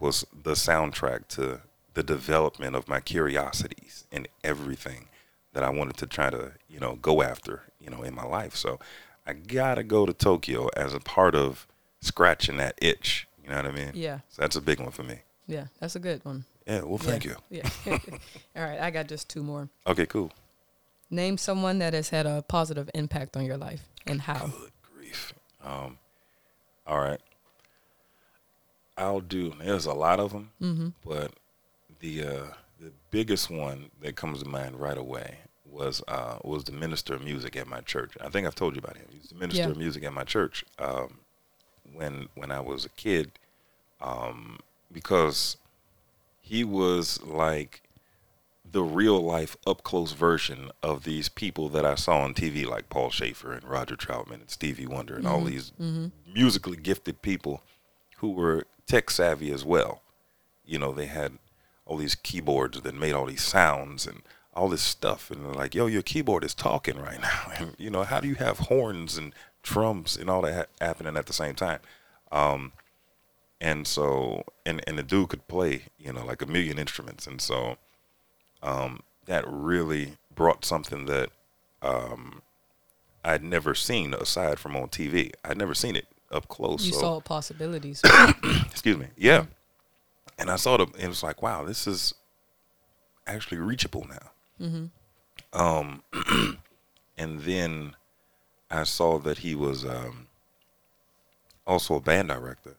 [0.00, 1.60] was the soundtrack to
[1.94, 5.06] the development of my curiosities and everything
[5.52, 8.56] that I wanted to try to, you know, go after, you know, in my life.
[8.56, 8.80] So
[9.24, 11.68] I gotta go to Tokyo as a part of
[12.00, 13.28] scratching that itch.
[13.42, 13.92] You know what I mean?
[13.94, 14.20] Yeah.
[14.28, 15.20] So that's a big one for me.
[15.46, 15.66] Yeah.
[15.78, 16.44] That's a good one.
[16.66, 16.82] Yeah.
[16.82, 17.36] Well, thank you.
[17.48, 17.68] Yeah.
[17.86, 18.80] All right.
[18.80, 19.68] I got just two more.
[19.86, 20.06] Okay.
[20.06, 20.32] Cool.
[21.14, 24.46] Name someone that has had a positive impact on your life and how.
[24.48, 25.32] Good grief.
[25.62, 25.98] Um.
[26.86, 27.20] All right.
[28.96, 29.52] I'll do.
[29.58, 30.88] There's a lot of them, Mm-hmm.
[31.04, 31.32] but
[32.00, 32.44] the uh,
[32.80, 37.22] the biggest one that comes to mind right away was uh, was the minister of
[37.22, 38.12] music at my church.
[38.20, 39.06] I think I've told you about him.
[39.10, 39.68] He's the minister Yeah.
[39.70, 40.64] of music at my church.
[40.78, 41.18] Um,
[41.92, 43.32] when when I was a kid,
[44.00, 44.58] um,
[44.92, 45.56] because
[46.40, 47.82] he was like
[48.64, 52.88] the real life up close version of these people that I saw on TV, like
[52.88, 55.46] Paul Shaffer and Roger Troutman and Stevie Wonder and all Mhm.
[55.46, 56.06] these Mm-hmm.
[56.32, 57.62] musically gifted people
[58.18, 60.02] who were tech savvy as well.
[60.64, 61.38] You know, they had
[61.86, 64.22] all these keyboards that made all these sounds and
[64.54, 65.30] all this stuff.
[65.30, 67.52] And they're like, yo, your keyboard is talking right now.
[67.58, 71.16] And, you know, how do you have horns and drums and all that ha- happening
[71.16, 71.80] at the same time?
[72.32, 72.72] Um,
[73.60, 77.26] and so, and, and the dude could play, you know, like a million instruments.
[77.26, 77.76] And so
[78.64, 81.30] um, that really brought something that
[81.82, 82.42] um,
[83.24, 85.30] I'd never seen aside from on TV.
[85.44, 86.84] I'd never seen it up close.
[86.84, 88.02] You so saw possibilities.
[88.70, 89.44] excuse me yeah
[90.38, 92.14] and i saw the it was like wow this is
[93.26, 95.60] actually reachable now mm-hmm.
[95.60, 96.02] um
[97.18, 97.94] and then
[98.70, 100.26] i saw that he was um
[101.66, 102.76] also a band director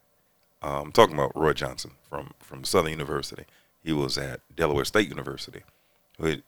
[0.61, 3.45] Um, I'm talking about Roy Johnson from from Southern University.
[3.85, 5.61] He was at Delaware State University.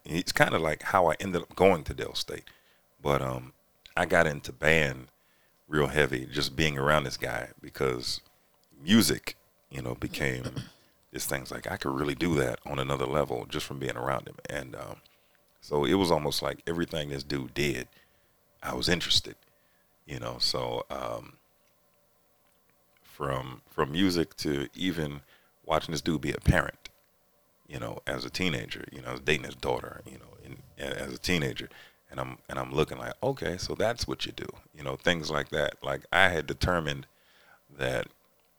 [0.03, 2.45] It's kind of like how I ended up going to Del State,
[2.99, 3.53] but um,
[3.95, 5.09] I got into band
[5.67, 8.21] real heavy just being around this guy because
[8.83, 9.35] music,
[9.69, 10.45] you know, became
[11.11, 14.27] this thing's like I could really do that on another level just from being around
[14.27, 14.95] him, and um,
[15.61, 17.87] so it was almost like everything this dude did,
[18.63, 19.35] I was interested,
[20.07, 20.37] you know.
[20.39, 21.33] So um,
[23.03, 25.21] from from music to even
[25.67, 26.89] watching this dude be a parent,
[27.67, 30.57] you know, as a teenager, you know, I was dating his daughter, you know, in,
[30.77, 31.69] as a teenager,
[32.09, 35.29] and I'm and I'm looking like, okay, so that's what you do, you know, things
[35.29, 35.75] like that.
[35.83, 37.07] Like I had determined
[37.77, 38.07] that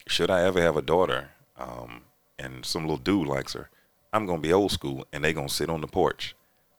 [0.07, 2.03] should I ever have a daughter, um,
[2.39, 3.71] and some little dude likes her,
[4.13, 6.35] I'm gonna be old school, and they gonna sit on the porch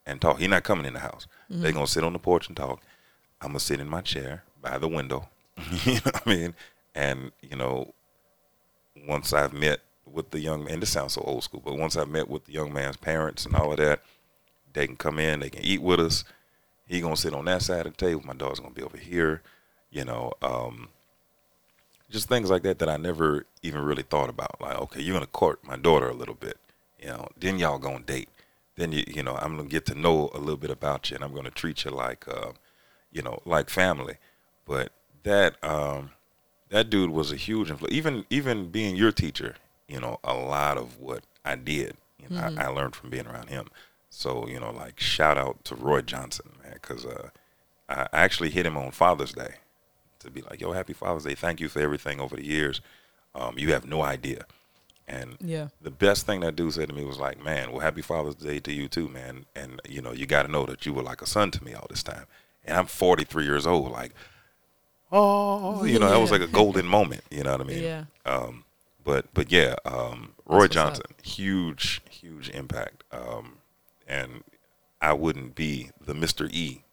[0.06, 0.40] and talk.
[0.40, 1.28] He's not coming in the house.
[1.62, 2.82] They gonna sit on the porch and talk.
[3.42, 5.30] I'm gonna sit in my chair by the window.
[5.84, 6.56] you know what I mean?
[6.96, 7.94] And you know,
[9.08, 12.10] once I've met with the young man, this sounds so old school, but once I've
[12.10, 14.02] met with the young man's parents and all of that,
[14.74, 16.24] they can come in, they can eat with us.
[16.86, 18.24] He gonna sit on that side of the table.
[18.26, 19.42] My daughter's gonna be over here.
[19.92, 20.90] You know, um,
[22.10, 24.60] just things like that that I never even really thought about.
[24.60, 26.58] Like, okay, you're gonna court my daughter a little bit.
[27.00, 28.30] You know, then y'all gonna date.
[28.76, 31.24] Then you, you know, I'm gonna get to know a little bit about you, and
[31.24, 32.54] I'm gonna treat you like, uh,
[33.12, 34.18] you know, like family.
[34.66, 34.92] But
[35.24, 36.12] that um,
[36.70, 37.96] that dude was a huge influence.
[37.96, 39.56] Even even being your teacher,
[39.90, 43.28] you know, a lot of what I did, you know, I, I learned from being
[43.28, 43.68] around him.
[44.10, 47.30] So you know, like shout out to Roy Johnson, man, because uh,
[47.90, 49.56] I I actually hit him on Father's Day
[50.20, 51.36] to be like, yo, happy Father's Day.
[51.36, 52.82] Thank you for everything over the years.
[53.36, 54.46] Um, you have no idea.
[55.08, 55.70] And Yeah.
[55.82, 58.60] the best thing that dude said to me was like, man, well, happy Father's Day
[58.60, 59.46] to you too, man.
[59.56, 61.74] And, you know, you got to know that you were like a son to me
[61.74, 62.26] all this time.
[62.66, 63.92] And I'm 43 years old.
[63.92, 64.12] Like,
[65.12, 67.24] oh, you know, that was like a golden moment.
[67.32, 67.84] You know what I mean?
[67.84, 68.04] Yeah.
[68.26, 68.66] Um,
[69.10, 70.88] but, but yeah, um, Roy what's up.
[70.94, 73.04] Johnson, huge, huge impact.
[73.12, 73.54] Um,
[74.08, 74.44] and
[75.02, 76.50] I wouldn't be the Mr.
[76.52, 76.84] E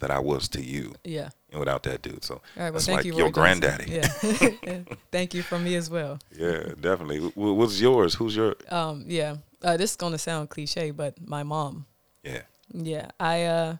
[0.00, 1.28] that I was to you Yeah.
[1.50, 2.24] And without that dude.
[2.24, 2.64] So All right.
[2.64, 3.76] Well, that's like you, your Roy Johnson.
[3.90, 4.58] granddaddy.
[4.66, 4.80] Yeah.
[5.12, 6.18] thank you from me as well.
[6.36, 7.18] Yeah, definitely.
[7.18, 8.14] Wh- What's yours?
[8.14, 8.54] Who's your?
[8.70, 9.04] Um.
[9.06, 9.36] Yeah.
[9.62, 11.86] Uh, this is gonna sound cliche, but my mom.
[12.24, 12.42] Yeah.
[12.72, 13.76] Yeah, I uh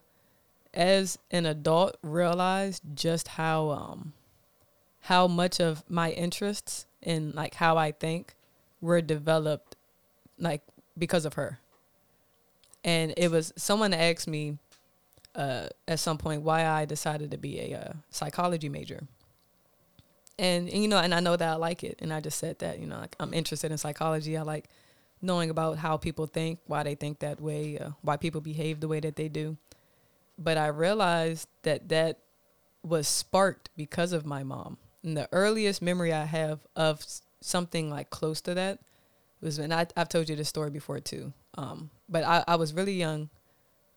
[0.74, 4.12] as an adult realized just how um
[5.10, 8.34] how much of my interests and like how I think
[8.80, 9.76] were developed
[10.38, 10.62] like
[10.96, 11.58] because of her.
[12.84, 14.58] And it was someone asked me
[15.34, 19.00] uh at some point why I decided to be a uh, psychology major.
[20.38, 22.60] And, and you know, and I know that I like it and I just said
[22.60, 24.38] that, you know, like I'm interested in psychology.
[24.38, 24.70] I like
[25.20, 28.88] knowing about how people think, why they think that way, uh, why people behave the
[28.88, 29.58] way that they do.
[30.38, 32.20] But I realized that that
[32.82, 34.78] was sparked because of my mom.
[35.02, 37.04] And the earliest memory I have of
[37.40, 38.80] something like close to that
[39.40, 41.32] was when I, I've told you this story before too.
[41.56, 43.30] Um, but I, I was really young,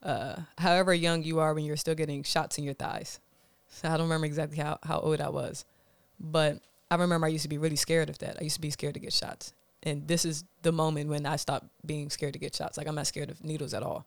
[0.01, 3.19] uh, however young you are when you're still getting shots in your thighs.
[3.67, 5.65] So I don't remember exactly how, how old I was.
[6.19, 8.37] But I remember I used to be really scared of that.
[8.39, 11.35] I used to be scared to get shots and this is the moment when I
[11.35, 12.77] stopped being scared to get shots.
[12.77, 14.05] Like I'm not scared of needles at all.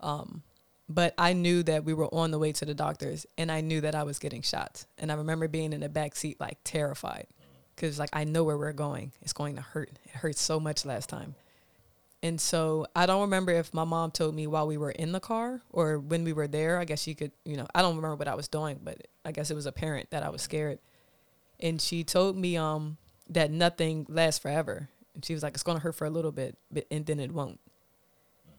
[0.00, 0.42] Um,
[0.88, 3.80] but I knew that we were on the way to the doctors, and I knew
[3.80, 4.86] that I was getting shots.
[4.98, 7.26] And I remember being in the back seat, like terrified,
[7.74, 9.12] because like I know where we're going.
[9.22, 9.90] It's going to hurt.
[10.04, 11.34] It hurt so much last time.
[12.22, 15.20] And so I don't remember if my mom told me while we were in the
[15.20, 16.78] car or when we were there.
[16.78, 19.32] I guess she could, you know, I don't remember what I was doing, but I
[19.32, 20.78] guess it was apparent that I was scared.
[21.60, 22.96] And she told me um
[23.28, 24.88] that nothing lasts forever.
[25.14, 27.20] And she was like, it's going to hurt for a little bit, but and then
[27.20, 27.60] it won't.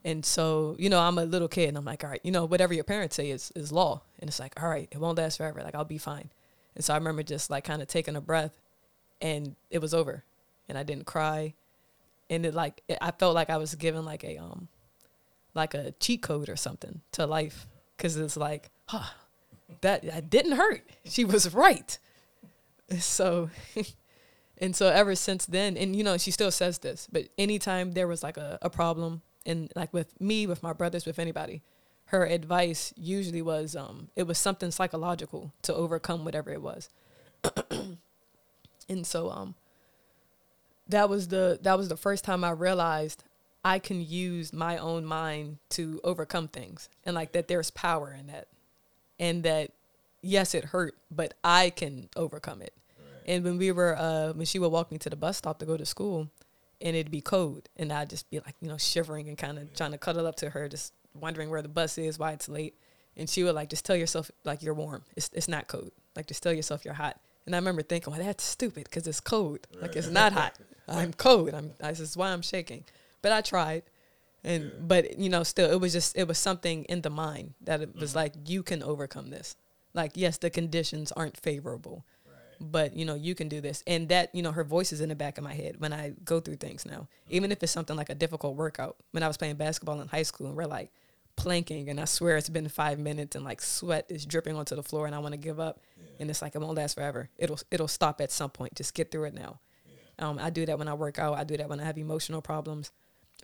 [0.08, 2.46] And so, you know, I'm a little kid and I'm like, all right, you know,
[2.46, 4.04] whatever your parents say is, is law.
[4.20, 5.62] And it's like, all right, it won't last forever.
[5.62, 6.30] Like, I'll be fine.
[6.76, 8.58] And so I remember just like kind of taking a breath
[9.22, 10.24] and it was over
[10.70, 11.56] and I didn't cry.
[12.30, 14.70] And it like, it, I felt like I was given like a, um,
[15.54, 17.68] like a cheat code or something to life.
[17.98, 19.10] Cause it's like, huh,
[19.82, 20.90] that, that didn't hurt.
[21.04, 22.00] She was right.
[22.98, 23.50] So,
[24.58, 28.08] and so ever since then, and you know, she still says this, but anytime there
[28.08, 31.64] was like a, a problem and like with me, with my brothers, with anybody,
[32.08, 36.90] her advice usually was um it was something psychological to overcome whatever it was.
[38.90, 39.56] and so um
[40.88, 43.24] that was the that was the first time I realized
[43.64, 48.28] I can use my own mind to overcome things and like that there's power in
[48.28, 48.48] that.
[49.20, 49.72] And that
[50.22, 52.74] yes it hurt, but I can overcome it.
[53.26, 55.66] And when we were uh when she would walk me to the bus stop to
[55.66, 56.30] go to school
[56.82, 59.74] and it'd be cold and I'd just be like, you know, shivering and kind of
[59.74, 62.76] trying to cuddle up to her, just wondering where the bus is, why it's late.
[63.16, 65.04] And she would like just tell yourself like you're warm.
[65.16, 65.92] It's it's not cold.
[66.16, 67.20] Like just tell yourself you're hot.
[67.46, 69.66] And I remember thinking, well, that's stupid because it's cold.
[69.82, 70.60] Like it's not hot.
[70.88, 71.54] I'm cold.
[71.54, 71.72] I'm.
[71.80, 72.84] This is why I'm shaking.
[73.22, 73.84] But I tried,
[74.44, 77.82] and but you know, still, it was just it was something in the mind that
[77.82, 78.20] it was mm-hmm.
[78.20, 79.56] like you can overcome this.
[79.94, 82.06] Like yes, the conditions aren't favorable,
[82.60, 83.84] but you know you can do this.
[83.88, 86.14] And that you know her voice is in the back of my head when I
[86.24, 87.08] go through things now.
[87.30, 88.98] Even if it's something like a difficult workout.
[89.12, 90.92] When I was playing basketball in high school, and we're like
[91.36, 94.84] planking, and I swear it's been five minutes, and like sweat is dripping onto the
[94.84, 95.80] floor, and I want to give up,
[96.20, 97.30] and it's like it won't last forever.
[97.38, 98.76] It'll it'll stop at some point.
[98.76, 99.60] Just get through it now.
[100.20, 101.38] Um, I do that when I work out.
[101.38, 102.92] I do that when I have emotional problems.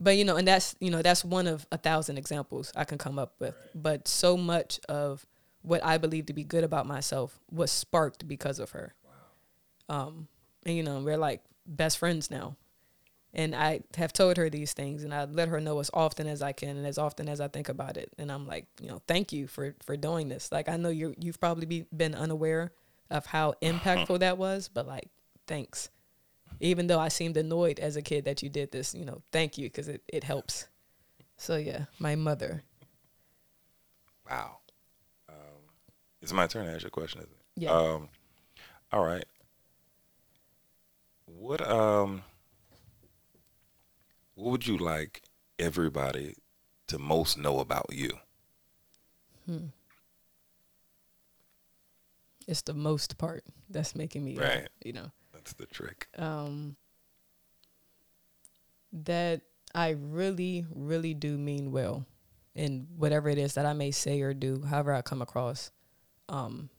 [0.02, 2.98] But you know, and that's you know that's one of a thousand examples I can
[2.98, 3.56] come up with.
[3.76, 5.26] But so much of
[5.62, 8.94] what I believe to be good about myself was sparked because of her.
[9.90, 10.28] Um,
[10.66, 12.56] and you know, we're like best friends now.
[13.36, 16.44] And I have told her these things, and I let her know as often as
[16.44, 18.14] I can, and as often as I think about it.
[18.20, 20.52] And I'm like, you know, thank you for for doing this.
[20.52, 22.74] Like I know you you've probably be, been unaware
[23.10, 25.10] of how impactful that was, but like,
[25.48, 25.90] thanks.
[26.60, 29.58] Even though I seemed annoyed as a kid that you did this, you know, thank
[29.58, 30.68] you because it it helps.
[31.38, 32.64] So yeah, my mother.
[34.30, 34.58] Wow.
[35.28, 35.36] Um,
[36.22, 37.64] it's my turn to ask you a question, isn't it?
[37.64, 37.72] Yeah.
[37.72, 38.10] Um,
[38.92, 39.26] all right.
[41.38, 42.24] What um
[44.36, 45.24] what would you like
[45.60, 46.36] everybody
[46.88, 48.18] to most know about you?
[52.48, 54.68] It's the most part that's making me, Right.
[54.84, 55.12] you know.
[55.34, 56.08] That's the trick.
[56.18, 56.76] um,
[58.92, 59.42] that
[59.74, 62.06] I really, really do mean well
[62.54, 65.72] in whatever it is that I may say or do, however I come across.
[66.30, 66.70] Um,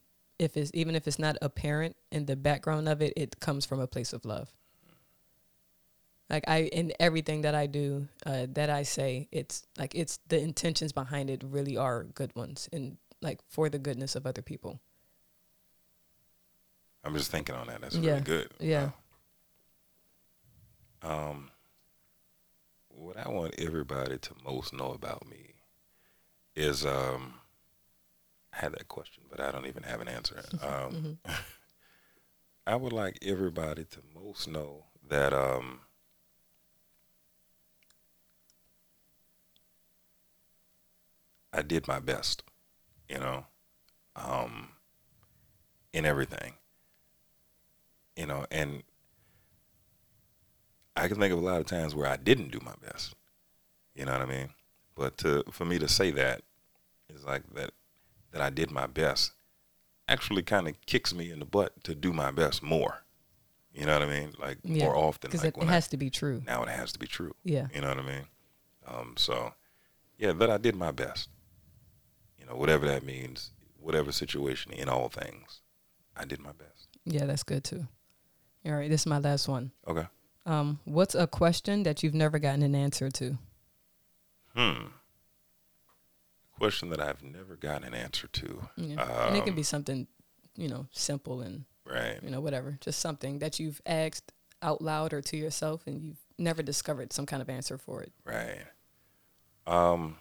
[0.45, 3.81] if it's even if it's not apparent in the background of it, it comes from
[3.81, 4.53] a place of love.
[6.31, 10.39] Like I, in everything that I do, uh, that I say, it's like it's the
[10.41, 14.81] intentions behind it really are good ones, and like for the goodness of other people.
[17.05, 17.83] I'm just thinking on that.
[17.83, 18.13] That's Yeah.
[18.13, 18.51] really good.
[18.61, 18.91] Yeah.
[21.03, 21.31] Wow.
[21.31, 21.51] Um,
[22.89, 25.55] what I want everybody to most know about me
[26.57, 27.35] is um,
[28.55, 30.43] I had that question, but I don't even have an answer.
[30.63, 31.19] Um,
[32.67, 35.81] I would like everybody to most know that um,
[41.53, 42.43] I did my best,
[43.09, 43.45] you know,
[44.17, 44.71] um,
[45.93, 46.55] in everything,
[48.17, 48.83] you know, and
[50.97, 53.15] I can think of a lot of times where I didn't do my best.
[53.95, 54.49] You know what I mean?
[54.95, 56.41] But to for me to say that
[57.11, 57.73] is like that
[58.35, 59.31] that I did my best
[60.09, 63.05] actually kind of kicks me in the butt to do my best more.
[63.73, 64.35] You know what I mean?
[64.39, 65.31] Like Yeah, more often.
[65.31, 66.43] because Like it, it I- has to be true.
[66.47, 67.35] now it has to be true.
[67.45, 67.69] Yeah.
[67.75, 68.27] You know what I mean?
[68.87, 69.55] Um, so,
[70.19, 71.29] yeah, that I did my best.
[72.39, 75.61] You know, whatever that means, whatever situation, in all things,
[76.17, 76.89] I did my best.
[77.05, 77.87] Yeah, that's good too.
[78.67, 79.71] All right, this is my last one.
[79.87, 80.07] Okay.
[80.45, 83.39] Um, what's a question that you've never gotten an answer to?
[84.55, 84.87] Hmm.
[86.65, 88.69] Question that I've never gotten an answer to.
[88.77, 89.27] Yeah.
[89.29, 90.07] and it can Um, be something,
[90.57, 92.19] you know, simple and Right.
[92.23, 96.17] you know whatever, just something that you've asked out loud or to yourself, and you've
[96.39, 98.13] never discovered some kind of answer for it.
[98.25, 98.65] Right.
[99.67, 100.17] Um.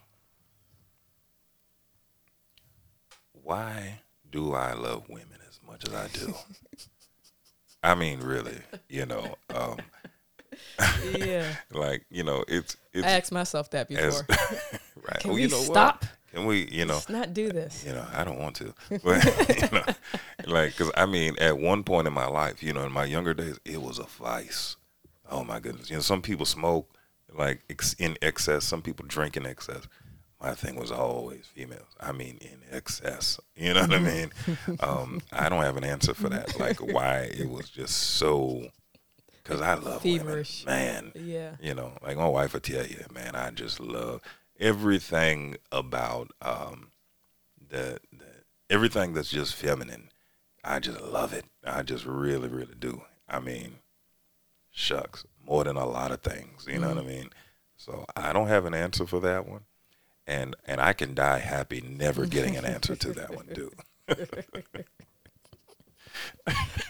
[3.32, 6.34] Why do I love women as much as I do?
[7.84, 9.78] I mean, really, you know, um,
[11.18, 14.06] yeah, like you know, it's it's I asked myself that before.
[14.06, 15.20] as right.
[15.20, 16.02] Can well, we you know stop?
[16.04, 16.12] What?
[16.34, 17.84] Can we, you know, Let's not do this.
[17.86, 18.74] you know, I don't want to,
[19.04, 19.24] but
[19.62, 19.84] you know,
[20.48, 23.34] like, because I mean, at one point in my life, you know, in my younger
[23.36, 24.76] days, it was a vice.
[25.30, 26.90] Oh my goodness, you know, some people smoke
[27.36, 29.84] like ex- in excess, some people drink in excess.
[30.42, 31.88] My thing was always females.
[32.02, 33.40] I mean, in excess.
[33.56, 34.32] You know what I mean?
[34.82, 36.60] Um, I don't have an answer for that.
[36.60, 38.68] Like, why it was just so.
[39.42, 40.66] Because I love Feverish.
[40.66, 41.26] women, man.
[41.26, 44.22] Yeah, You know, like my wife would tell you, man, I just love
[44.60, 46.92] everything about um,
[47.70, 48.26] the, the
[48.70, 50.10] everything that's just feminine.
[50.64, 51.46] I just love it.
[51.66, 53.02] I just really, really do.
[53.28, 53.76] I mean,
[54.72, 56.66] shucks, more than a lot of things.
[56.70, 57.30] You know what I mean?
[57.78, 59.66] So I don't have an answer for that one,
[60.26, 63.72] and and I can die happy never getting an answer to that one too.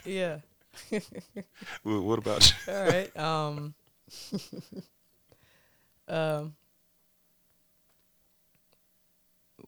[0.06, 0.40] yeah.
[1.84, 2.74] Well, what about you?
[2.74, 3.18] All right.
[3.18, 3.74] Um.
[6.08, 6.56] um.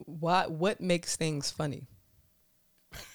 [0.06, 0.48] Why?
[0.48, 1.88] What makes things funny?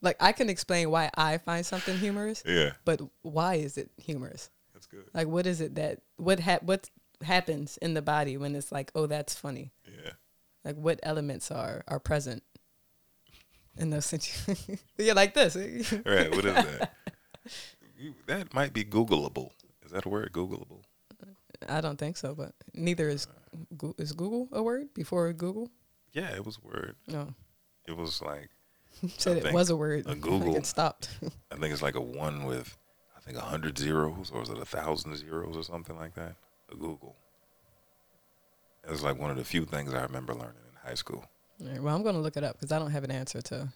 [0.00, 4.50] like I can explain why I find something humorous, Yeah, but why is it humorous?
[4.72, 5.04] that's good.
[5.12, 6.88] Like, what is it that what ha- what
[7.22, 9.72] happens in the body when it's like, oh, that's funny?
[9.86, 10.12] Yeah.
[10.64, 12.42] Like, what elements are are present?
[13.76, 14.82] in those situations.
[14.98, 15.54] yeah, like this.
[16.04, 16.30] right.
[16.34, 16.92] What is that?
[17.96, 19.50] You- that might be Googleable.
[19.84, 20.32] Is that a word?
[20.32, 20.82] Googleable.
[21.68, 23.26] I don't think so, but neither is
[23.98, 25.70] is Google a word before Google.
[26.12, 26.96] Yeah, it was a word.
[27.06, 27.34] No,
[27.86, 28.50] It was like
[29.18, 30.06] said it was a word.
[30.06, 31.10] a Google- it stopped.
[31.50, 32.76] I think it's like a one with
[33.16, 36.36] I think a hundred zeros or is it a thousand zeros or something like that?
[36.70, 37.14] A googol.
[38.84, 41.24] It was like one of the few things I remember learning in high school.
[41.60, 43.68] Right, well, I'm going to look it up because I don't have an answer to,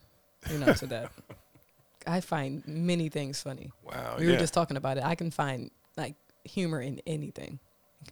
[0.50, 1.12] you know, to that.
[2.06, 3.70] I find many things funny.
[3.84, 4.16] Wow.
[4.18, 4.32] we yeah.
[4.32, 5.04] were just talking about it.
[5.04, 6.14] I can find like
[6.44, 7.58] humor in anything.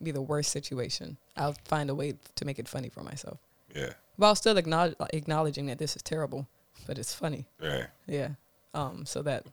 [0.03, 1.17] Be the worst situation.
[1.37, 3.39] I'll find a way to make it funny for myself
[3.75, 3.93] yeah.
[4.17, 6.47] while still acknowledge, acknowledging that this is terrible,
[6.87, 7.47] but it's funny.
[7.63, 7.87] Right.
[8.07, 8.31] Yeah.
[8.75, 9.05] Um.
[9.07, 9.45] So that.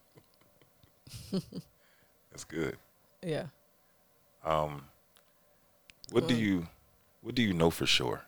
[2.31, 2.77] That's good.
[3.23, 3.45] Yeah.
[4.45, 4.83] Um
[6.11, 6.67] what do you
[7.21, 8.23] what do you know for sure?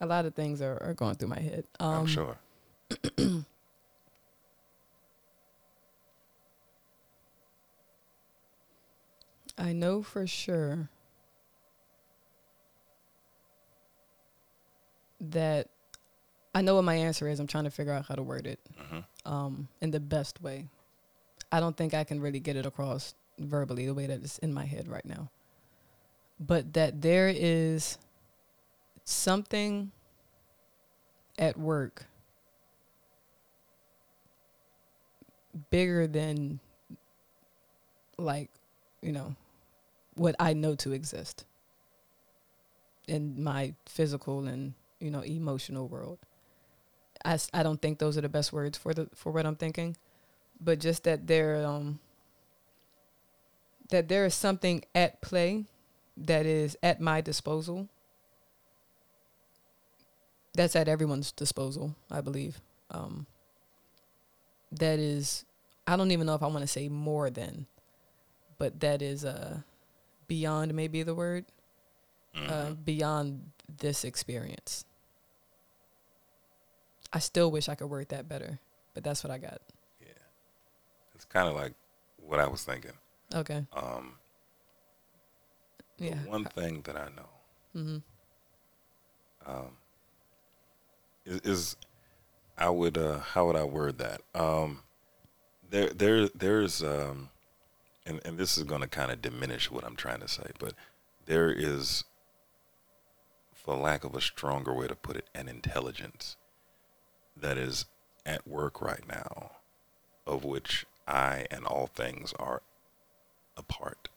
[0.00, 1.64] A lot of things are, are going through my head.
[1.80, 2.38] Um, I'm sure.
[9.58, 10.88] I know for sure
[15.20, 15.68] that
[16.54, 17.40] I know what my answer is.
[17.40, 19.04] I'm trying to figure out how to word it Mhm.
[19.24, 20.68] um, in the best way.
[21.50, 24.52] I don't think I can really get it across verbally the way that it's in
[24.52, 25.28] my head right now.
[26.40, 27.98] But that there is
[29.04, 29.90] something
[31.38, 32.06] at work
[35.70, 36.60] bigger than
[38.18, 38.50] like
[39.00, 39.34] you know
[40.18, 41.44] what I know to exist
[43.06, 46.18] in my physical and you know emotional world.
[47.24, 49.96] I, I don't think those are the best words for the for what I'm thinking,
[50.60, 52.00] but just that there um
[53.90, 55.64] that there is something at play
[56.16, 57.88] that is at my disposal.
[60.54, 62.60] That's at everyone's disposal, I believe.
[62.90, 63.26] Um,
[64.72, 65.44] that is,
[65.86, 67.66] I don't even know if I want to say more than,
[68.58, 69.60] but that is uh,
[70.28, 71.46] beyond maybe the word,
[72.36, 74.84] uh, beyond this experience.
[77.12, 78.60] I still wish I could word that better,
[78.94, 79.60] but that's what I got.
[80.00, 80.08] Yeah.
[81.14, 81.72] It's kind of like
[82.18, 82.92] what I was thinking.
[83.34, 83.66] Okay.
[83.72, 84.14] Um
[85.98, 86.16] Yeah.
[86.26, 87.28] one thing that I know
[87.74, 87.98] mm-hmm.
[89.50, 89.76] um,
[91.24, 91.76] is, is
[92.56, 94.20] I would uh, how would I word that?
[94.34, 94.82] Um,
[95.70, 97.30] there there there's um,
[98.08, 100.72] and and this is going to kind of diminish what I'm trying to say, but
[101.26, 102.04] there is,
[103.52, 106.36] for lack of a stronger way to put it, an intelligence
[107.36, 107.84] that is
[108.24, 109.52] at work right now,
[110.26, 112.62] of which I and all things are
[113.56, 114.08] a part.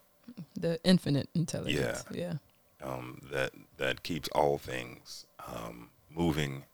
[0.58, 2.04] The infinite intelligence.
[2.10, 2.34] Yeah.
[2.82, 6.64] um, that that keeps all things um, moving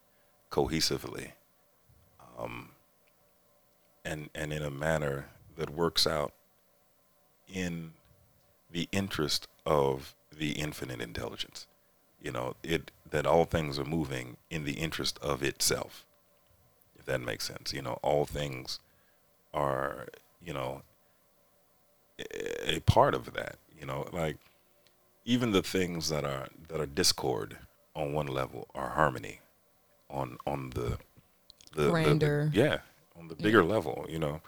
[0.50, 1.32] cohesively,
[2.38, 2.70] um,
[4.04, 6.32] and and in a manner that works out
[7.52, 7.92] in
[8.70, 11.66] the interest of the infinite intelligence.
[12.22, 16.04] You know, it that all things are moving in the interest of itself.
[16.98, 18.80] If that makes sense, you know, all things
[19.54, 20.08] are
[20.44, 20.82] you know
[22.18, 23.56] a a part of that.
[23.78, 24.36] You know, like
[25.24, 27.58] even the things that are that are discord
[27.94, 29.40] on one level are harmony
[30.10, 30.96] on on the the,
[31.74, 32.50] the- the- Grander.
[32.54, 32.78] yeah
[33.18, 34.40] on the bigger level you know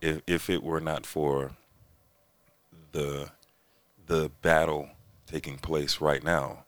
[0.00, 1.52] if if it were not for
[2.92, 3.30] the
[4.06, 4.90] the battle
[5.26, 6.64] taking place right now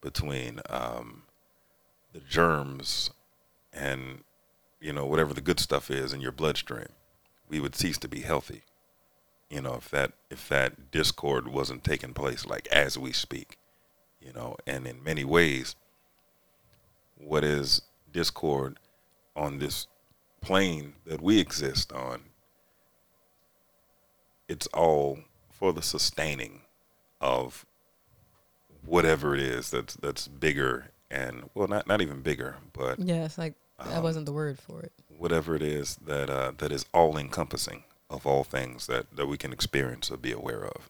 [0.00, 1.22] between um,
[2.12, 3.10] the germs
[3.72, 4.22] and
[4.80, 6.88] you know whatever the good stuff is in your bloodstream.
[7.48, 8.62] We would cease to be healthy
[9.50, 13.58] you know if that if that discord wasn't taking place like as we speak
[14.20, 14.56] you know.
[14.66, 15.76] And in many ways
[17.16, 17.82] what is
[18.12, 18.78] discord
[19.34, 19.86] on this
[20.40, 22.22] plane that we exist on
[24.48, 25.18] it's all
[25.58, 26.62] for the sustaining
[27.20, 27.66] of
[28.84, 33.24] whatever it is that's that's bigger and well not not even bigger but Yeah.
[33.24, 34.92] It's like that Um, wasn't the word for it.
[35.16, 39.36] whatever it is that uh, that is all encompassing of all things that, that we
[39.36, 40.88] can experience or be aware of.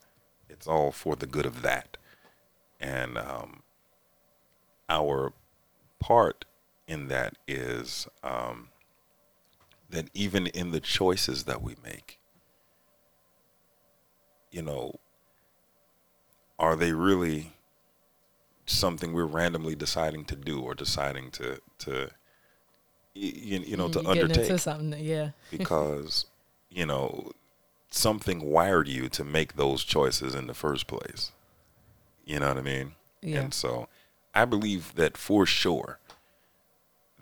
[0.48, 1.96] It's all for the good of that.
[2.80, 3.62] And um,
[4.88, 5.32] our
[5.98, 6.44] part
[6.86, 8.68] in that is um,
[9.90, 12.17] that even in the choices that we make,
[14.50, 14.98] you know,
[16.58, 17.52] are they really
[18.66, 22.10] something we're randomly deciding to do or deciding to to
[23.14, 24.98] you, you know to Mm, getting undertake something.
[25.04, 25.30] Yeah.
[25.50, 26.26] because
[26.70, 27.32] you know
[27.90, 31.32] something wired you to make those choices in the first place
[32.24, 32.94] You know what I mean?
[33.22, 33.40] Yeah.
[33.42, 33.88] And so
[34.34, 35.98] I believe that for sure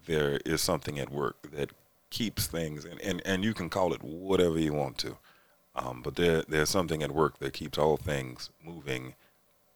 [0.06, 1.70] there is something at work that
[2.10, 5.18] keeps things and, and, and you can call it whatever you want to.
[5.76, 9.14] Um, but there there's something at work that keeps all things moving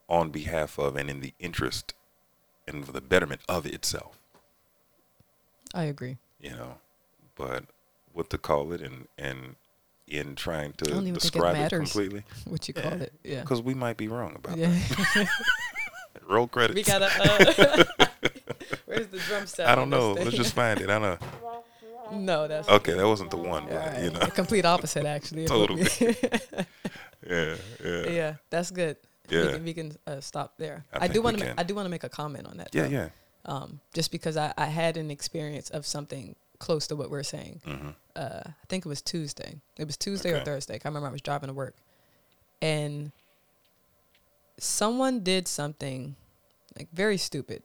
[0.08, 1.92] on behalf of and in the interest
[2.66, 4.18] and for the betterment of itself.
[5.74, 6.16] I agree.
[6.40, 6.74] You know.
[7.36, 7.64] But
[8.12, 9.56] what to call it and, and
[10.08, 12.24] in trying to even think it describe it, completely.
[12.46, 12.96] What you call Yeah.
[13.04, 13.12] it?
[13.22, 13.40] Yeah.
[13.42, 14.68] Because we might be wrong about Yeah.
[15.14, 15.28] that.
[16.28, 16.74] Roll credits.
[16.76, 17.06] we gotta.
[17.06, 18.06] Uh,
[18.86, 19.68] where's the drum set?
[19.68, 20.12] I don't know.
[20.12, 20.88] Let's just find it.
[20.90, 21.18] I don't know.
[22.12, 24.02] No, that's Okay, that wasn't the one, but right.
[24.04, 24.20] you know.
[24.20, 25.46] A complete opposite, actually.
[25.46, 25.86] Totally.
[27.28, 27.54] Yeah,
[27.84, 28.08] yeah.
[28.08, 28.96] yeah, that's good.
[29.28, 29.42] Yeah.
[29.42, 30.84] we can, we can uh, stop there.
[30.92, 31.44] I I, do want to.
[31.44, 31.54] can.
[31.58, 32.74] I do want to make a comment on that.
[32.74, 32.88] Yeah, though.
[32.88, 33.08] yeah.
[33.44, 37.60] Um, just because I, I had an experience of something close to what we're saying.
[37.64, 39.60] hmm Uh, I think it was Tuesday.
[39.76, 40.74] It was Tuesday or Thursday.
[40.82, 41.76] I remember I was driving to work,
[42.62, 43.12] and
[44.58, 46.16] someone did something
[46.76, 47.62] like very stupid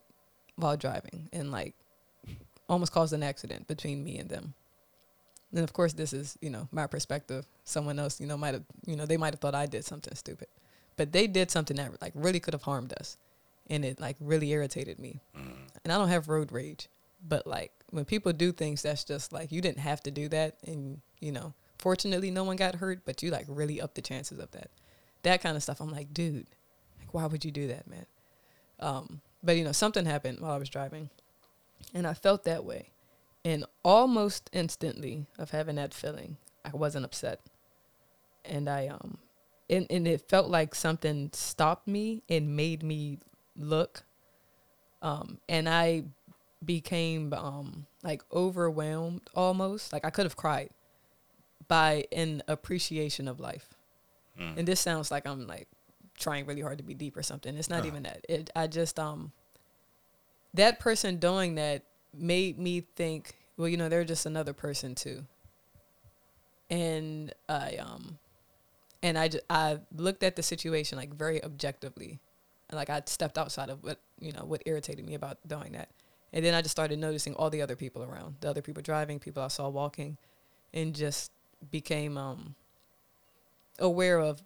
[0.57, 1.75] while driving, and like
[2.68, 4.53] almost caused an accident between me and them.
[5.53, 7.45] And of course, this is you know my perspective.
[7.63, 10.13] Someone else, you know, might have you know they might have thought I did something
[10.16, 10.47] stupid,
[10.97, 13.18] but they did something that like really could have harmed us,
[13.70, 15.22] and it like really irritated me.
[15.84, 16.88] And I don't have road rage,
[17.28, 20.57] but like when people do things that's just like you didn't have to do that,
[20.66, 24.39] and you know, fortunately no one got hurt, but you like really up the chances
[24.39, 24.70] of that.
[25.24, 25.80] That kind of stuff.
[25.80, 26.47] I'm like, dude,
[26.99, 28.05] like why would you do that, man?
[28.80, 31.09] Um, but you know, something happened while I was driving,
[31.93, 32.89] and I felt that way.
[33.43, 37.41] And almost instantly of having that feeling, I wasn't upset.
[38.43, 39.17] And I um
[39.69, 43.19] and, and it felt like something stopped me and made me
[43.55, 44.03] look.
[45.01, 46.05] Um and I
[46.63, 49.93] became um like overwhelmed almost.
[49.93, 50.69] Like I could have cried
[51.67, 53.69] by an appreciation of life.
[54.39, 54.57] Mm.
[54.57, 55.67] And this sounds like I'm like
[56.17, 57.55] trying really hard to be deep or something.
[57.57, 57.88] It's not No.
[57.89, 58.25] even that.
[58.29, 59.31] It I just um
[60.55, 61.83] that person doing that
[62.13, 65.25] made me think, well, you know, they're just another person too.
[66.69, 68.17] And I um
[69.03, 72.19] and I, ju- I looked at the situation like very objectively.
[72.69, 75.89] And like I stepped outside of what, you know, what irritated me about doing that.
[76.33, 79.19] And then I just started noticing all the other people around, the other people driving,
[79.19, 80.17] people I saw walking,
[80.73, 81.31] and just
[81.71, 82.55] became um
[83.79, 84.41] aware of,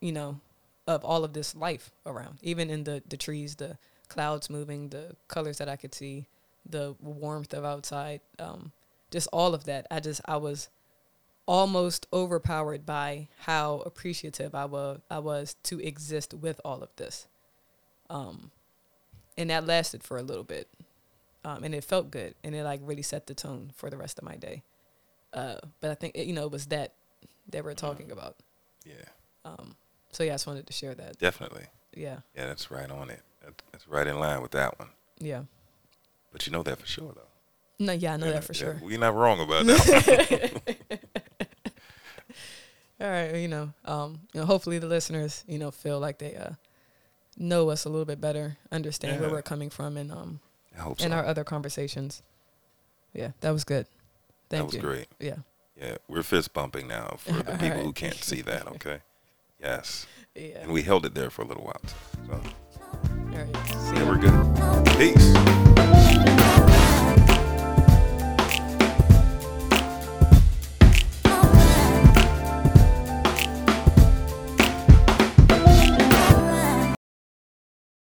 [0.00, 0.40] you know,
[0.86, 3.78] of all of this life around, even in the the trees, the
[4.12, 6.26] clouds moving, the colors that I could see,
[6.68, 8.72] the warmth of outside, um,
[9.10, 9.86] just all of that.
[9.90, 10.68] I just I was
[11.46, 17.26] almost overpowered by how appreciative I was I was to exist with all of this.
[18.10, 18.50] Um,
[19.36, 20.68] and that lasted for a little bit.
[21.44, 24.18] Um, and it felt good and it like really set the tone for the rest
[24.18, 24.62] of my day.
[25.32, 26.92] Uh, but I think you know it was that
[27.50, 28.36] that we're talking about.
[28.84, 28.94] Yeah,
[29.44, 29.74] Um,
[30.12, 31.18] so yeah, I just wanted to share that.
[31.18, 31.64] definitely.
[31.94, 33.22] Yeah, Yeah, that's right on it.
[33.44, 34.88] That, that's right in line with that one.
[35.18, 35.42] yeah.
[36.32, 37.28] But you know that for sure, though.
[37.78, 38.80] No, yeah, I know Yeah, that for yeah, sure.
[38.82, 40.76] We're not wrong about that.
[43.00, 46.36] All right, you know, um, you know, hopefully the listeners, you know, feel like they
[46.36, 46.52] uh
[47.36, 50.40] know us a little bit better, understand where we're coming from, and um,
[50.76, 51.04] I hope so.
[51.06, 52.22] and our other conversations.
[53.12, 53.86] Yeah, that was good.
[54.48, 54.80] Thank that was you.
[54.80, 55.06] great.
[55.18, 55.36] Yeah,
[55.80, 58.66] Yeah, we're fist bumping now for the people who can't see that.
[58.68, 58.98] Okay.
[59.60, 60.58] Yes, yeah.
[60.62, 61.80] and we held it there for a little while.
[62.26, 62.40] So
[63.32, 63.66] All right.
[63.66, 64.86] See yeah, we're good.
[64.98, 66.41] Peace.